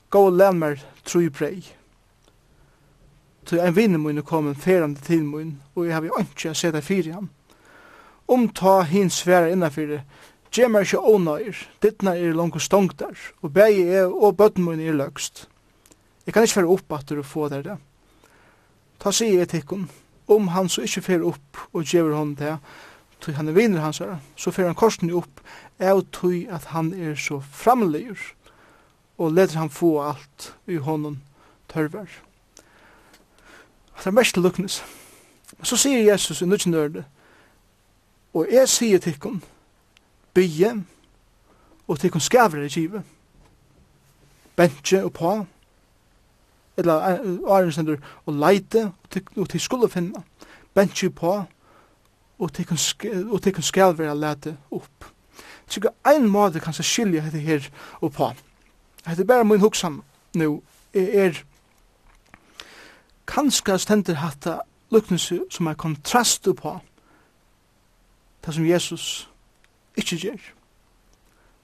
[0.09, 1.65] gå og len meg tru brei.
[3.45, 6.73] Til en vinner min er kommet ferende til min, og jeg har jo ikke sett
[6.73, 7.29] deg fire han.
[8.27, 9.99] Om ta hin sværa innenfor
[10.55, 15.49] Gjemmer ikke ånøyr, dittna er langt stongtar, og bæg er og bøtten min er løgst.
[16.25, 17.77] Jeg kan ikke fære opp at du får der det.
[18.99, 19.89] Ta sier i tikkun,
[20.27, 22.57] om han så ikke fære opp og gjever hon det,
[23.21, 25.41] tog han er vinner hans her, så fer han korsen opp,
[25.79, 28.19] er tog at han er så framlegur,
[29.17, 31.21] og leder han få alt i hånden
[31.69, 32.09] tørver.
[33.97, 34.83] Det er mest luknes.
[35.63, 37.05] Så sier Jesus i nudgen
[38.35, 39.43] og jeg sier tikkun,
[40.33, 40.73] bygge,
[41.87, 43.03] og tikkun skaver i kive,
[44.55, 45.31] bensje og på,
[46.77, 48.91] eller åren sender og leite
[49.35, 50.23] og til skulle finne,
[50.73, 51.43] bensje på
[52.39, 55.11] og til kan skal være lete opp
[55.67, 57.69] så ikke ein måte kan skilja dette her
[58.01, 58.29] og på
[59.05, 60.01] dette er bare min hoksan
[60.35, 60.61] nu
[60.93, 61.43] er
[63.27, 64.59] kanskje stender hatta
[64.91, 66.79] luknelse som er kontrast på
[68.45, 69.29] det som Jesus
[69.97, 70.41] ikke gjør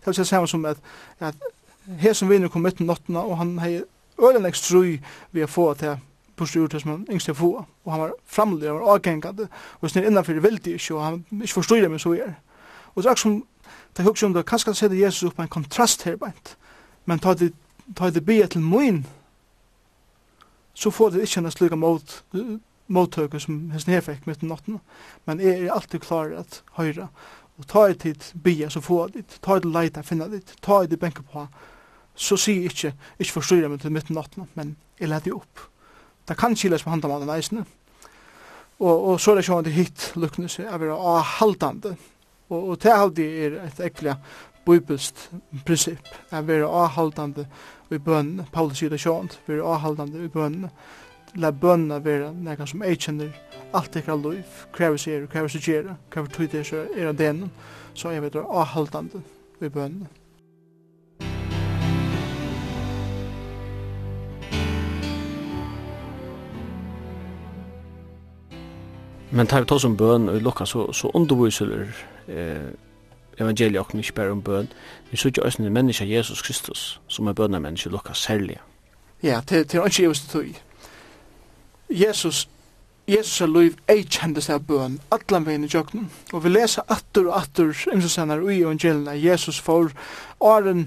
[0.01, 0.78] det vil si samme som at,
[1.20, 1.36] at
[1.99, 3.82] her som vinner kom mitt i nottena og han hei
[4.22, 4.99] ølen ekstrui
[5.32, 5.97] vi har få til
[6.41, 9.47] pustur til som han yngste få, og han var framlig, han var avgengande,
[9.82, 12.34] og snir innanfyr veldig ikke, og han ikke forstod det, men så er.
[12.95, 13.43] Og det er som,
[13.93, 16.55] det er hukk som det, kanskje sette Jesus upp en kontrast her, beint
[17.05, 17.51] men ta det,
[17.97, 19.01] ta det bia til moin,
[20.74, 22.24] så får det ikke en slika mot,
[22.88, 24.78] mottøke som hans her mitt i
[25.26, 27.07] men jeg er alltid klar at høyra,
[27.57, 30.99] og ta det tid bia, så få det, ta det leita, finna det, ta det
[30.99, 31.47] benke på,
[32.16, 35.68] så sier jeg ikke, ikke forstyrre meg til midten natten, men jeg leder opp.
[36.28, 37.66] Det kan skiles på handamannen eisene.
[38.82, 41.95] Og, og så er det sånn at det hit lukkene seg av å avhaldande.
[42.49, 44.16] Og, og det halde er et ekkelig
[44.66, 45.30] bibelst
[45.66, 46.09] prinsipp.
[46.32, 47.45] Er være avhaldande
[47.91, 48.47] i bønnen.
[48.53, 50.72] Paulus sier det sånn, være avhaldande i bønnen.
[51.41, 53.30] La bønnen være noe som jeg kjenner
[53.78, 57.53] alt ekkert liv, krever seg, krever seg gjøre, krever tøyde seg, er av denen,
[57.95, 59.24] så er vi avhaldande
[59.62, 60.20] i bønnen.
[69.32, 71.88] Men tar vi tar som bøn og lukka så, så underviser
[72.27, 72.71] eh,
[73.39, 74.67] evangeliet og ikke bare om bøn.
[75.11, 78.57] Vi så ikke også en menneske Jesus Kristus som er bøn av menneske lukka særlig.
[79.23, 80.45] Ja, til, til er ikke Jesus tog.
[81.89, 82.47] Jesus
[83.07, 86.05] Jesus er lov ei kjendes av bøn, atlan vegin i jøknen.
[86.32, 89.89] Og vi leser atter og atter, imsa sennar ui evangelina, Jesus får
[90.39, 90.86] åren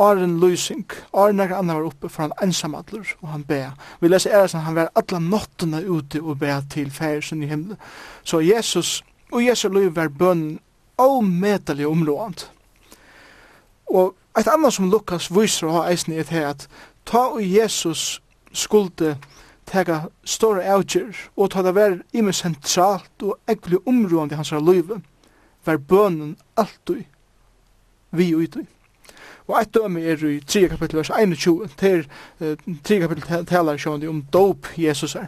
[0.00, 3.74] Arjen Lysing, Arjen nekka annar var oppe for han ensamadler, og han ber.
[4.00, 7.76] Vi leser æresan, han var alla nottene ute og be til færsen i himmelen.
[8.24, 10.58] Så Jesus, og Jesu liv var bønnen
[10.98, 12.50] avmetelig områdant.
[13.86, 16.66] Og et annet som Lukas viser å ha eisen i et her, at
[17.04, 18.22] ta og Jesus
[18.52, 19.16] skulde
[19.70, 24.96] tega store avgjør, og ta det var imen sentralt og ekkelig områdant i hans liv,
[25.64, 27.04] var bønnen alltid
[28.16, 28.68] vi og utøy.
[29.50, 32.04] Og eit døme er i 3 kapittel vers 21, til
[32.38, 35.26] 3 kapittel talar sjående om dop Jesus er.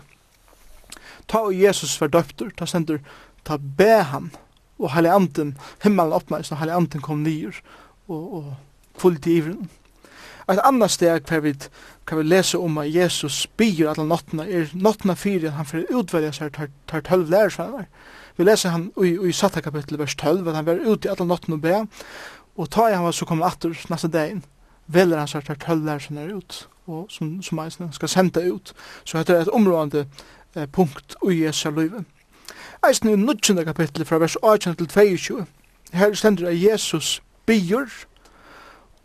[1.29, 3.01] Ta og Jesus var døptur, ta sendur,
[3.45, 4.31] ta be han,
[4.79, 7.59] og heilig anden, himmelen oppnæs, og heilig anden kom nyr,
[8.09, 8.55] og, og
[8.99, 9.71] fullt i ivren.
[10.51, 11.53] Et annet steg hver vi,
[12.07, 16.33] kan vi lese om at Jesus byr alle nottene, er nottene fire, han får utvelja
[16.35, 17.87] seg, tar, tar tølv lærersvenner.
[18.37, 21.29] Vi leser han i, i satta kapittel vers 12, at han var ute i alle
[21.29, 21.79] nottene og be,
[22.57, 24.45] Og ta i han var så kom atter nästa dagen,
[24.87, 28.75] velger han seg tøllar som er ut, og som, som han skal senda ut.
[29.05, 30.07] Så dette er et områdende
[30.57, 32.05] eh, punkt i Jesu livet.
[32.87, 33.65] Eisen i 19.
[33.65, 35.47] kapittel fra vers 18 til 22,
[35.93, 37.87] her stender at Jesus byr,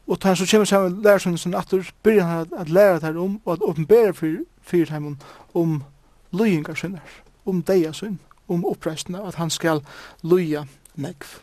[0.07, 3.17] og tar han så kommer sammen lærersønnen sin atter, byr han at, at læra det
[3.17, 5.21] om, og at åpenbæra for fyrheimen
[5.53, 5.83] om
[6.31, 6.99] løyingar sinner,
[7.45, 9.81] om deia sin, om oppreisene, at han skal
[10.23, 10.63] løya
[10.95, 11.39] negv.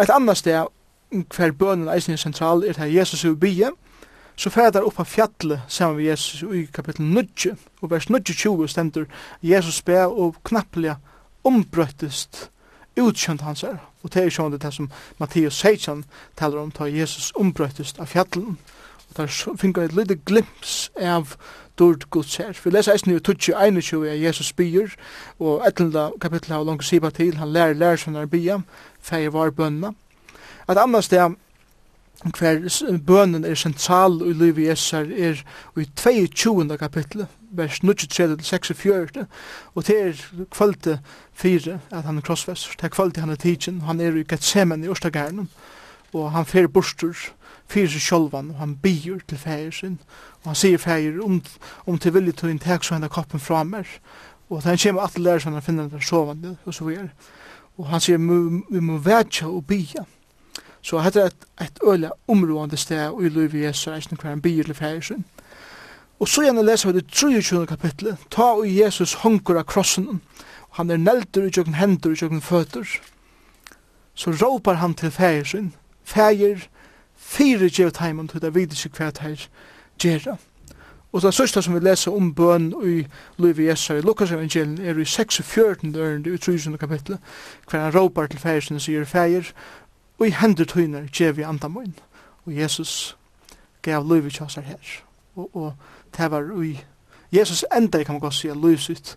[0.00, 0.66] Et annet sted
[1.10, 3.70] hver bønnen eisen er sentral, er det Jesus er bygge,
[4.36, 8.68] så fer der upp av fjallet saman við Jesus i kapittel 9, og vers 9-20
[8.68, 9.06] stendur
[9.42, 10.98] Jesus be og knapplega
[11.44, 12.50] ombrøttest
[13.00, 13.78] utkjønt hans er.
[14.02, 14.90] Og det er sånn det som
[15.20, 16.04] Mattias Seitjan
[16.36, 18.56] taler om, ta Jesus ombrøttest av fjallet.
[19.06, 21.36] Og der finner et lite glimps av
[21.78, 22.56] dård Guds her.
[22.64, 24.96] Vi leser eisen i tutsi 21 av Jesus byr,
[25.38, 28.60] og etlenda kapittel har langt sipa til, han lærer lærer som er bya,
[29.00, 29.92] feir var bønna,
[30.68, 31.36] Et annet sted
[32.34, 32.64] hver
[33.06, 35.42] bønnen er sentral i livet Jesus er, er
[35.78, 36.78] i 22.
[36.78, 39.26] kapittel, vers 23-46,
[39.74, 40.98] og det er kvölde
[41.32, 44.86] fire at han er krossfester, det er kvölde han er tidsen, han er i Gethsemane
[44.86, 45.48] i Østagæren,
[46.12, 47.14] og han fer bostur,
[47.68, 49.98] fyrir seg sjolvan, og han byr til fægir sin,
[50.42, 51.42] og han sier fægir, om,
[51.86, 53.86] om til vilje til tek så henda koppen fra mer,
[54.50, 57.08] og han kommer at lærer seg han finner den sovande, og så videre,
[57.78, 60.06] og han sier, vi må vetja og bya,
[60.86, 64.16] Så hette er et, et øyla områdende sted og i liv i Jesu er ikke
[64.22, 65.24] hver en byr til færesen.
[66.20, 67.66] Og så gjerne leser vi det 23.
[67.66, 68.16] kapitlet.
[68.30, 70.06] Ta og Jesus hongur av krossen.
[70.70, 72.86] Og han er nelter i tjøkken hender i tjøkken føtter.
[74.14, 75.72] Så råpar han til feir sin.
[76.04, 76.68] Feir,
[77.16, 79.48] fire gjev taimund til det vides seg hvert her
[79.98, 80.36] gjerra.
[81.12, 83.06] Og det sørste som vi leser om bøn i
[83.38, 85.92] Løyve Jesu i Lukas evangelien er i 46.
[85.94, 86.76] døren i 3.
[86.78, 87.18] kapitlet,
[87.70, 89.50] hver han råpar til feir sin og sier feir,
[90.18, 91.94] og i hendur tøyner gjev i andan mun.
[92.46, 93.16] Og Jesus
[93.82, 95.02] gav løyvi kjøsar her.
[95.36, 95.72] Og, og
[96.16, 96.78] det var ui
[97.32, 99.16] Jesus enda kan man godt si løyvi sitt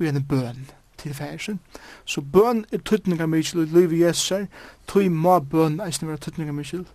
[0.00, 0.66] ui en bøn
[0.98, 1.60] til færsen.
[2.04, 4.46] Så bøn er tøytninga mykjel og løyvi Jesus her.
[4.88, 6.86] Tøy ma bøn eisne vera tøytninga mykjel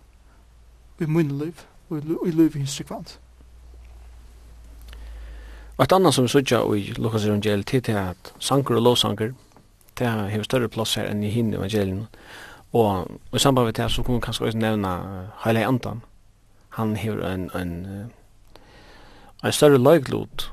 [1.00, 3.18] i mun løyv og i løyvi hins sikvant.
[5.78, 9.32] Og et annet som vi sutja i Lukas evangeliet til at sanker og lovsanker,
[9.98, 12.06] det har større plass her enn i hinn evangeliet.
[12.72, 14.88] Og i samband med det så kunne vi kanskje også nevne
[15.44, 16.02] Heile Antan.
[16.76, 17.86] Han har en, en,
[19.44, 20.50] en større løyglod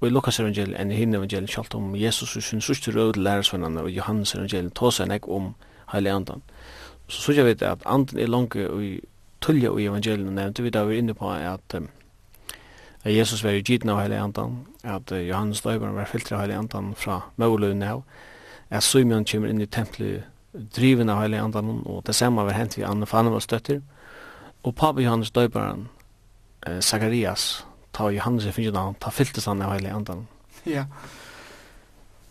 [0.00, 3.18] og i Lukas evangeliet enn i hinn evangeliet kjalt om Jesus og sin sørste rød
[3.20, 5.54] lærersvennene og Johannes evangeliet tås en ek om
[5.92, 6.42] Heile Andan.
[7.08, 9.00] Så så jeg vet at anden er langt og i
[9.40, 11.88] tullja i evangeliet og nevnte vi da vi er inne på at um,
[13.04, 16.42] at Jesus var i gitna av Heile Andan, at uh, Johannes døyberen var fyllt av
[16.42, 18.02] Heile Andan fra Møvløyne av,
[18.70, 22.78] at Simeon kommer inn i tempelet driven av Heilige Andan og det samme var hänt
[22.78, 23.80] vid Anne Fannemals støtter
[24.62, 25.88] og pappa Johannes döparen
[26.66, 30.26] eh, Zacharias ta Johannes i finnes navn ta fylltes han av hele Andan
[30.66, 30.84] Ja.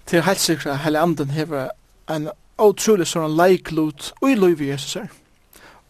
[0.05, 1.71] Til helt at hele Andan hever
[2.09, 5.09] en utrolig sånn leiklut ui loiv Jesus er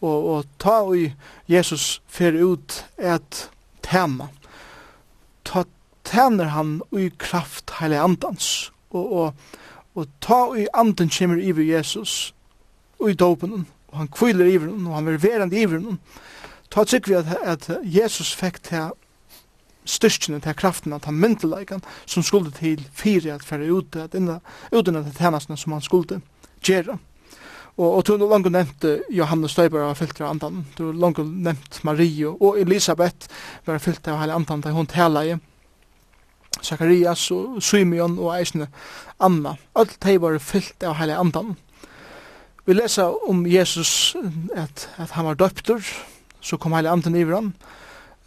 [0.00, 1.10] og, og ta ui
[1.50, 3.48] Jesus fer ut et
[3.84, 4.30] tema.
[5.44, 5.64] Ta
[6.08, 9.59] tæner han ui kraft hele Andans og, og
[10.00, 12.32] og ta i anden kommer iver Jesus
[13.00, 15.84] og i dopen og han kviler iver og han er verand iver
[16.70, 18.92] ta tykker vi at, at Jesus fikk til
[19.84, 24.40] styrkene til kraften at han myndelægen som skulle til fire at færre ut at inna,
[24.72, 26.20] uten at tjenestene som han skulle
[26.62, 26.98] gjøre
[27.76, 31.22] og, og du har langt nevnt Johannes Støyber og fylte av andan du har langt
[31.24, 33.30] nevnt Marie og Elisabeth
[33.66, 35.38] var fyllt av hele andan da hun taler
[36.62, 38.68] Sakarias og Simeon og eisne
[39.20, 39.56] Anna.
[39.76, 41.56] Alt de var fyllt av heilig andan.
[42.66, 44.16] Vi lesa om Jesus
[44.56, 45.80] at, at han var døptur,
[46.40, 47.54] så kom heilig andan i han.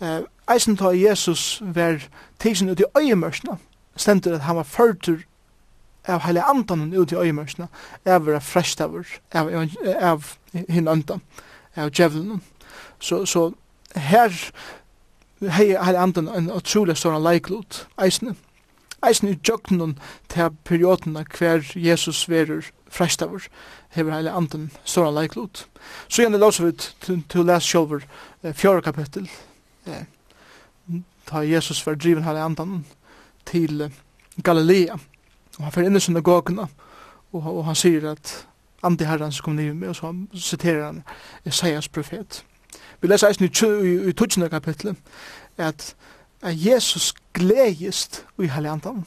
[0.01, 0.21] Eh,
[0.51, 2.01] eisen ta Jesus var
[2.39, 3.57] tisen ut i øyemørsna,
[3.95, 5.23] stendur at han var førtur
[6.07, 7.67] av heile andan ut i øyemørsna,
[8.05, 8.97] av var frest av,
[9.33, 9.51] av,
[10.01, 11.21] av hinn andan,
[11.75, 12.41] av djevelen.
[12.99, 13.51] Så, så
[13.95, 14.33] her
[15.41, 18.35] hei hei andan en utrolig stor leiklot, eisne.
[19.03, 19.97] Eisne i jøgnen
[20.31, 22.63] til perioden hver Jesus verur
[22.93, 23.41] freistavur,
[23.89, 25.67] hever heile andan stor leiklot.
[26.07, 28.05] Så gjerne låser vi til å lese sjolver
[28.53, 29.27] fjore kapittel,
[31.25, 32.85] ta Jesus var driven heile andan
[33.49, 33.89] til
[34.43, 34.97] Galilea,
[35.57, 36.67] og han fyrir inn i synagogene,
[37.33, 38.33] og, og han sier at
[38.83, 41.03] andi herran som kom nivet med, og så han, siterer han
[41.45, 42.43] Isaias profet.
[43.03, 43.49] Vi leser eisen i,
[43.87, 44.49] i, i 12.
[44.49, 44.95] kapitlet,
[45.57, 45.95] at,
[46.41, 49.01] at Jesus gledjist i Heliantan.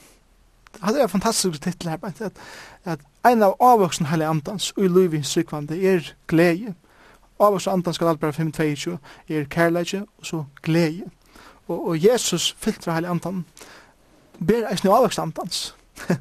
[0.73, 2.37] Det er en fantastisk titel her, at,
[2.85, 6.75] at en av avvoksen Heliantans og i livet sykvande er gledje.
[7.39, 8.99] Avvoksen andan skal alt bare 5-22,
[9.33, 11.09] er kærleidje og så gledje.
[11.67, 13.45] Og, og Jesus filtrar andan
[14.37, 15.75] ber eisen i avvoksen andans.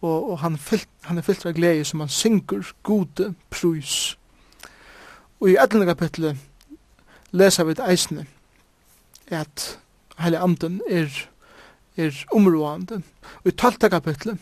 [0.00, 4.18] og, og han, fylt, han er filtra gleie som han syngur gode prus.
[5.40, 5.86] Og i 11.
[5.86, 6.47] kapitlet
[7.32, 8.26] lesa vi eisne
[9.28, 9.78] at
[10.18, 11.08] heilig anden er,
[11.96, 13.02] er områdande.
[13.44, 14.38] Og i talte kapitlet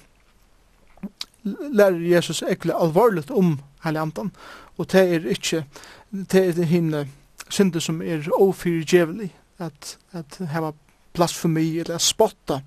[1.72, 4.32] lærer Jesus ekkert alvorligt om heilig anden,
[4.76, 5.64] og det er ikkje
[6.10, 7.08] det er hinne
[7.48, 10.72] synder som er ofyrgjevelig at, at heva
[11.44, 12.60] mig eller at spotta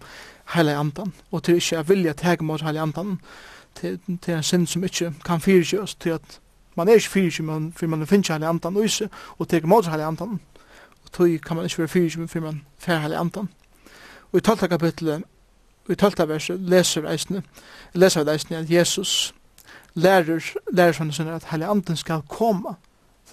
[0.53, 3.19] heile anden, og det er vilja teg mot heile anden,
[3.75, 6.39] til, det er en synd som ikkje kan fyrgjøres til at
[6.79, 9.87] man er ikke fyrir man, for man finner heilig andan og isse, og teker mot
[9.87, 10.39] heilig andan,
[11.03, 13.49] og tog kan man ikke være fyrir for man fyrir heilig andan.
[14.31, 14.69] Og i 12.
[14.69, 15.23] kapitlet,
[15.89, 16.29] i 12.
[16.29, 17.43] verset, leser reisene,
[17.93, 19.33] leser reisene at Jesus
[19.95, 22.77] lærer, lærer sånn sånn at heilig andan skal komme.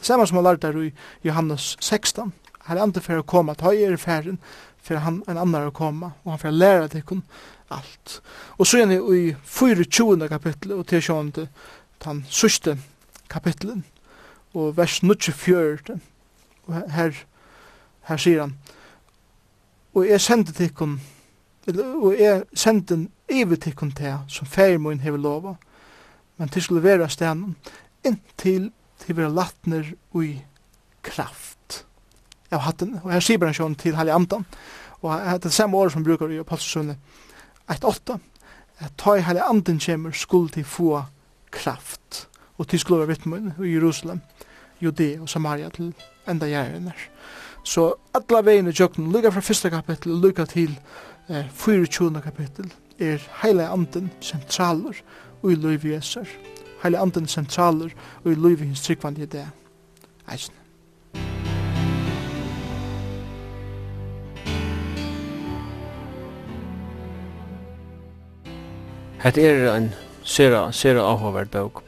[0.01, 0.95] Samme som han lærte der i
[1.25, 2.33] Johannes 16,
[2.69, 4.41] heilig andan fer å komme, ta høy er ferden,
[4.83, 7.23] fer han en annan å komme, og han fyrir å lære til kun
[7.75, 8.21] alt.
[8.59, 10.29] Og så er igjen i 24.
[10.31, 11.49] kapitlet, og til sjående,
[12.05, 12.77] den sørste
[13.31, 13.85] kapitlen,
[14.55, 16.01] og vers 24,
[16.67, 17.13] og her,
[18.09, 18.57] her sier han,
[19.95, 21.01] og jeg sendte tikkun,
[21.67, 25.55] og jeg sendte en ivet tikkun til som feirmoen hever lova,
[26.37, 27.57] men til skulle være stenen,
[28.05, 28.71] inntil
[29.01, 30.37] til vera latner ui
[31.03, 31.85] kraft.
[32.53, 34.47] Av hatten, og her sier han sjån til heilig andan,
[35.03, 36.97] og det er det samme året som brukar i Apostelsunne
[37.73, 38.19] 1.8,
[38.79, 41.03] at ta i heilig anden kjemur skuld til få
[41.51, 42.29] kraft
[42.59, 44.21] og til skulle være vittmån i Jerusalem,
[44.81, 45.95] Judea og Samaria til
[46.29, 46.93] enda gjerne.
[47.65, 50.79] Så alla vegene i jøkken, lykka fra første kapittel og lykka til
[51.29, 52.21] eh, 24.
[52.23, 55.03] kapittel, er heile anden sentraler
[55.43, 56.25] og i løyv jeser.
[56.83, 57.91] Heile anden sentraler
[58.25, 59.49] og i løyv hans tryggvand i det.
[60.33, 60.55] Eisen.
[69.23, 69.91] Hette er en
[70.23, 71.86] sera, sera avhåverd bøk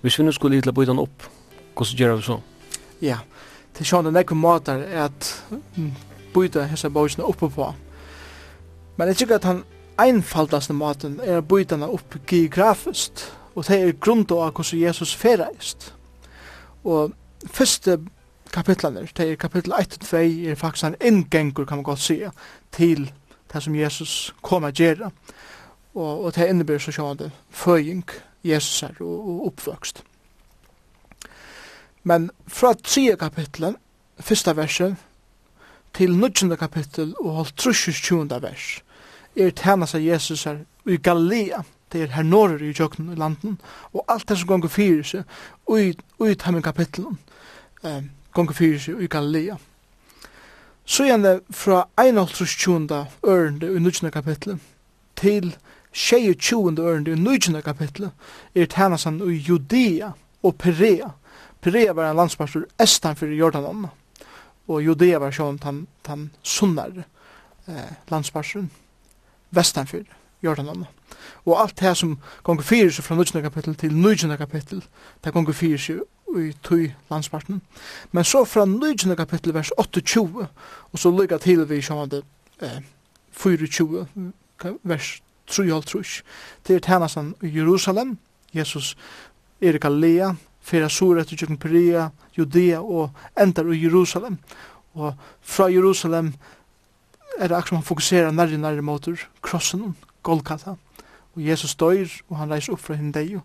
[0.00, 1.26] Hvis vi nu skulle hitla den opp,
[1.74, 2.40] hvordan gjør vi så?
[3.00, 3.18] Ja,
[3.74, 5.32] det er sånn en ekkur måter at
[6.34, 7.72] bøyta hessa bøysene oppe på.
[8.98, 9.64] Men jeg tykker at han
[9.98, 15.92] einfaldaste måten er bøytan opp geografisk, og det er grunn til hvordan Jesus ferreist.
[16.84, 17.12] Og
[17.46, 17.98] første
[18.52, 20.16] kapitlene, det er kapittel 1 og 2,
[20.50, 22.20] er faktisk en inngengur, kan man godt si,
[22.72, 23.10] til
[23.52, 25.10] det som Jesus kom a gjøre.
[25.94, 28.04] Og, og det innebærer så sjående føying,
[28.48, 30.02] Jesus er og, og oppvøkst.
[32.02, 33.16] Men fra 3.
[33.20, 33.76] kapitlet,
[34.20, 34.96] fyrsta verset,
[35.94, 36.56] til 19.
[36.56, 38.28] kapittel og holdt 20.
[38.42, 38.82] vers,
[39.36, 41.62] er tænas av Jesus er i Galilea,
[41.92, 43.60] det er her norr i jøkken i landen,
[43.92, 45.24] og alt det som gonger fyrir seg,
[45.66, 47.18] og i tammen kapitlen,
[47.84, 48.02] eh,
[48.32, 49.56] gonger fyrir seg i Galilea.
[50.84, 53.06] Så igjen det fra 1.
[53.26, 54.10] ørende i 19.
[54.10, 54.58] kapitlet,
[55.16, 55.56] til
[55.92, 56.78] 22.
[56.78, 57.62] ørende i 19.
[57.62, 58.10] kapitlet
[58.54, 60.10] er tænasan i Judea
[60.42, 61.08] og Perea.
[61.60, 63.86] Perea var en landsparstur estan fyrir Jordanon,
[64.68, 66.92] og Judea var sjån tan, tan sunnar
[67.68, 68.68] eh, landsparstur
[69.50, 70.06] vestan fyrir
[70.42, 70.86] Jordanon.
[71.46, 73.42] Og alt det som gonger fyrir seg fra 19.
[73.42, 74.36] kapittel til 19.
[74.38, 74.84] kapittel,
[75.24, 76.04] det gonger fyrir seg
[76.38, 77.62] i tøy landsparten.
[78.12, 79.16] Men så fra 19.
[79.16, 80.46] kapittel vers 28,
[80.92, 82.22] og så lykka til vi sjån
[82.62, 82.82] eh,
[83.32, 84.06] 24
[84.82, 86.22] vers 3,5.
[86.66, 88.18] Det er tænasen i Jerusalem.
[88.54, 88.96] Jesus
[89.60, 92.08] er i Galilea, fyrir sura til Jøkken Perea,
[92.38, 93.10] Judea og
[93.40, 94.38] endar i Jerusalem.
[94.94, 96.34] Og fra Jerusalem
[97.38, 100.70] er det akkur man fokuserar nærri nærri motor, krossen, Golgata.
[101.36, 103.38] Og Jesus døyr, og han reiser opp fra hinn deg,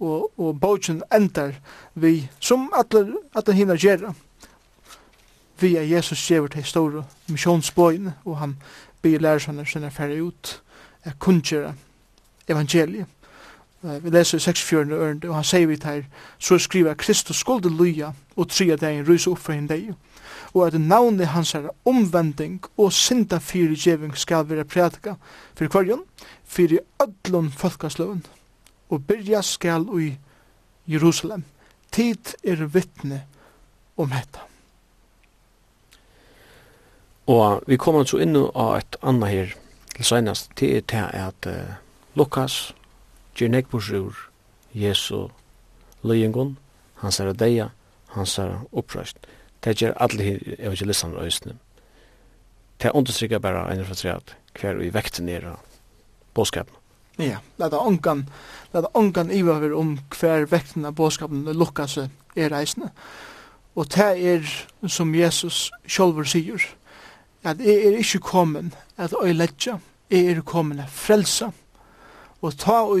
[0.00, 1.54] og, og bogen endar
[1.94, 4.12] vi, som alle, alle hinna gjerra,
[5.60, 8.56] vi er Jesus gjever til store misjonsbøyene, og han
[9.02, 10.56] byr lærer sinne færre ut.
[10.56, 10.65] er
[11.18, 11.74] kunngjøre
[12.48, 13.06] evangeliet.
[13.82, 14.92] Vi leser i 64.
[14.92, 16.02] ørend, og han sier vi her,
[16.38, 19.92] så skriver Kristus skulde luja, og tria degen rys opp for henne deg,
[20.54, 25.14] og at navnet hans er omvending og synda fyrir djeving skal være prædika
[25.54, 26.02] fyrir kvarjon,
[26.44, 28.24] fyrir ödlun folkasløven,
[28.90, 30.16] og byrja skal i
[30.86, 31.44] Jerusalem.
[31.92, 33.22] Tid er vittne
[33.96, 34.40] om hetta.
[37.26, 39.54] Og vi kommer så inn av et annet her,
[39.96, 41.74] til senast, det er til at uh,
[42.14, 42.74] Lukas
[43.36, 44.14] gjør nekbors ur
[44.74, 45.28] Jesu
[46.04, 46.58] løyengon,
[47.00, 47.70] hans er deia,
[48.12, 49.16] hans er opprøst.
[49.64, 51.56] Det gjør alle evangelistene og østene.
[52.82, 55.56] Det understrykker bare en for tre at hver vi vekter nere
[56.34, 56.74] bådskapen.
[57.18, 58.26] Ja, det er ongan,
[58.72, 62.90] det er ongan ivaver om hver vekten av bådskapen Lukas er reisende.
[63.76, 64.44] Og det er
[64.88, 66.60] som Jesus sjølver sier,
[67.46, 69.78] at jeg er ikke kommet at øyledja,
[70.10, 71.50] jeg er kommet at frelsa.
[72.42, 73.00] Og ta og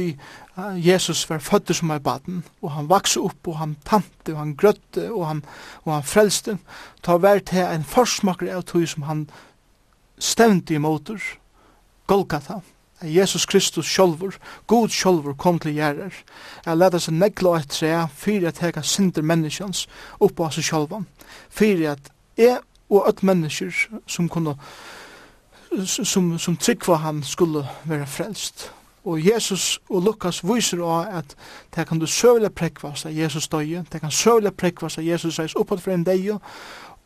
[0.80, 4.54] Jesus var født som er baden, og han vokste opp, og han tante, og han
[4.56, 5.42] grøtte, og han,
[5.84, 6.56] og han frelste.
[7.02, 9.26] Ta vær til en forsmaker av tog som han
[10.18, 11.20] stevnte i motor,
[12.06, 12.62] Golgata,
[13.00, 16.14] at Jesus Kristus sjolvor, god sjolvor kom til gjerrar,
[16.64, 19.84] at leta seg negla et tre, fyrir at hega synder menneskjans
[20.24, 21.04] oppå seg sjolvan,
[21.50, 22.08] fyrir at
[22.40, 23.72] jeg og at mennesker
[24.06, 24.56] som kunne
[25.84, 28.72] som, som tryggva han skulle være frelst.
[29.04, 31.36] Og Jesus og Lukas viser også at
[31.76, 35.54] det kan du søvle prekvast av Jesus døye, det kan søvle prekvast av Jesus reis
[35.54, 36.32] oppåt for en deg,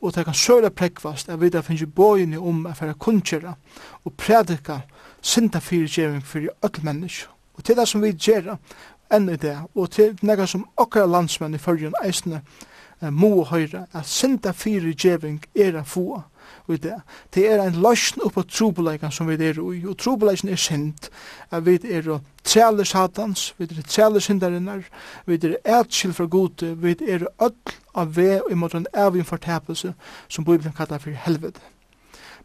[0.00, 3.52] og det kan søvle prekvast av vidar finnes bøyene om å færa kunnskjera
[4.04, 4.80] og predika
[5.20, 7.28] sinta fyrirgjering fyrir öll mennesk.
[7.54, 8.56] Og til det som vi gjerra
[9.12, 12.40] enn i det, og til nega som okkar landsmenn i fyrrjun eisne,
[13.00, 16.20] må høyre at synda fyrir djeving er a få
[16.68, 17.00] i det.
[17.34, 21.10] Det er en løsn oppå trobeleikene som vi er i, og trobeleikene er sint,
[21.50, 24.84] at vi er træler satans, vi er træler sindarinnar,
[25.26, 29.94] vi er etskild fra gode, vi er öll av ve imot en evig fortepelse
[30.28, 31.60] som Bibelen kallar for helvede.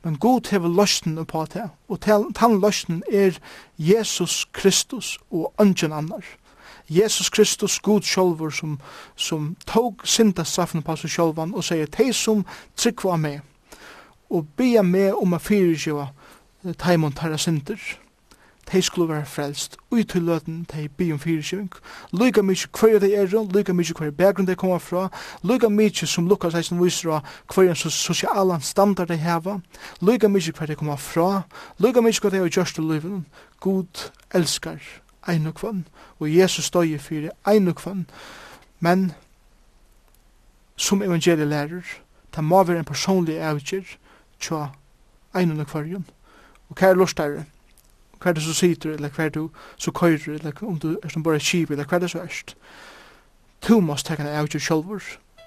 [0.04, 2.02] Men god hever løsnen på det, og
[2.36, 3.38] tann løsnen er
[3.78, 6.26] Jesus Kristus og ønsken annar.
[6.90, 8.80] Jesus Kristus, Gud sjolvor, som,
[9.16, 12.46] som tog synda straffen på seg sjolvan og sier, «Tei som
[12.78, 13.42] tryggva av meg,
[14.30, 16.10] og bia meg om a fyrirgjøa
[16.74, 17.80] taimon tarra synder,
[18.66, 21.70] tei skulle være frelst, ui til løten, tei bi om fyrirgjøing,
[22.18, 25.08] lyga mykje hver de er, lyga mykje hver bakgrunn de kommer fra,
[25.44, 29.60] lyga mykje som Lukas eisen viser av hver en sosialan standard de heva,
[30.02, 31.44] lyga mykje hver de kommer fra,
[31.78, 34.82] lyga mykje hver de er gjørst i livet, God elskar
[35.28, 35.88] ein og kvann,
[36.20, 38.06] og Jesus støy fyrir ein og kvann,
[38.80, 39.12] men
[40.76, 41.84] som evangeliet lærer,
[42.32, 43.96] ta må være en personlig avgjør
[44.40, 44.68] tja
[45.36, 46.06] ein og kvarjon.
[46.70, 47.46] Og hva er lortare?
[48.20, 51.10] Hva er det som sitter, eller hva er du så køyrer, eller om du er
[51.10, 52.56] som bare kip, eller hva er det så erst?
[53.62, 55.04] Tu måst tekna avgjør sjolvor,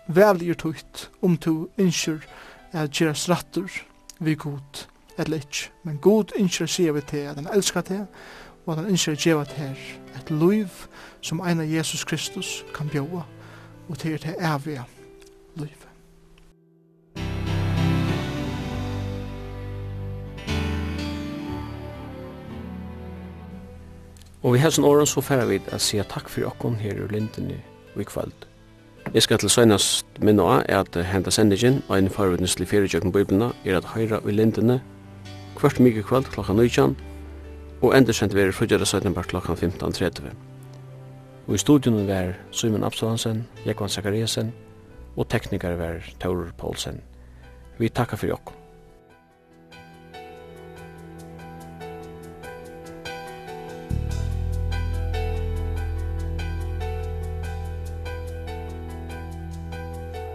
[0.08, 2.24] vel er tukt om tu innskyr
[2.72, 3.70] at gjerra strattur
[4.18, 4.86] vi god,
[5.18, 5.68] eller ikk.
[5.84, 8.06] Men god innskyr sier vi til at han elskar til,
[8.68, 9.78] og at han ønsker å gjøre til her
[10.18, 10.80] et liv
[11.24, 13.22] som en av Jesus Kristus kan bjøve
[13.88, 14.82] og til er det evige
[15.56, 15.86] liv.
[24.42, 27.56] Og vi hesson åren så færre vi å si takk for okkon her i lindene
[27.96, 28.46] i kveld.
[29.14, 33.54] Jeg skal til søgnast minne av at henda sendingen og en forutnuslig fyrir jøkken biblina
[33.64, 34.82] er at høyra i lindene
[35.56, 37.07] hvert mykje kveld klokka 19
[37.82, 40.32] og endersendt verið fruggjara 17 bar klokkan 15.30.
[41.48, 44.52] Og i studionen var Simon Absalansen, Jekvan Zakariasen
[45.16, 47.00] og teknikar var Taurur Poulsen.
[47.78, 48.54] Vi takkar fyrir okkum.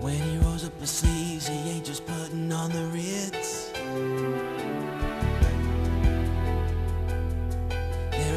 [0.01, 3.42] When he rolls up his sleeves, he ain't just putting on the ribs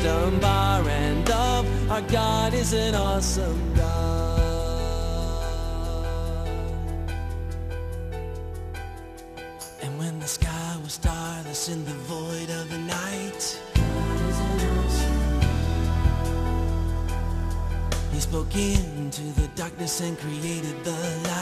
[0.00, 1.90] custom bar and dove.
[1.90, 3.90] Our God is an awesome God.
[9.82, 14.60] And when the sky was starless in the void of the night God is an
[14.78, 15.64] awesome God
[18.12, 21.39] He spoke into the darkness and created the light.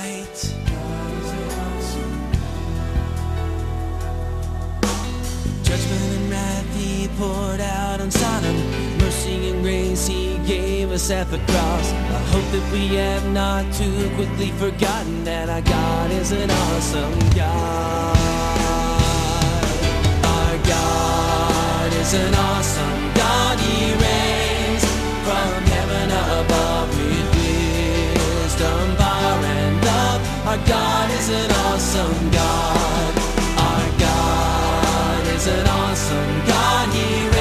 [10.99, 11.93] Jesus at the cross.
[11.93, 17.19] I hope that we have not too quickly forgotten That our God is an awesome
[17.39, 18.17] God.
[20.37, 23.55] Our God is an awesome God.
[23.61, 24.85] He reigns
[25.27, 26.09] from heaven
[26.41, 27.31] above With
[28.43, 30.21] wisdom, power and love.
[30.51, 33.13] Our God is an awesome God.
[33.71, 36.89] Our God is an awesome God.
[36.93, 37.38] He reigns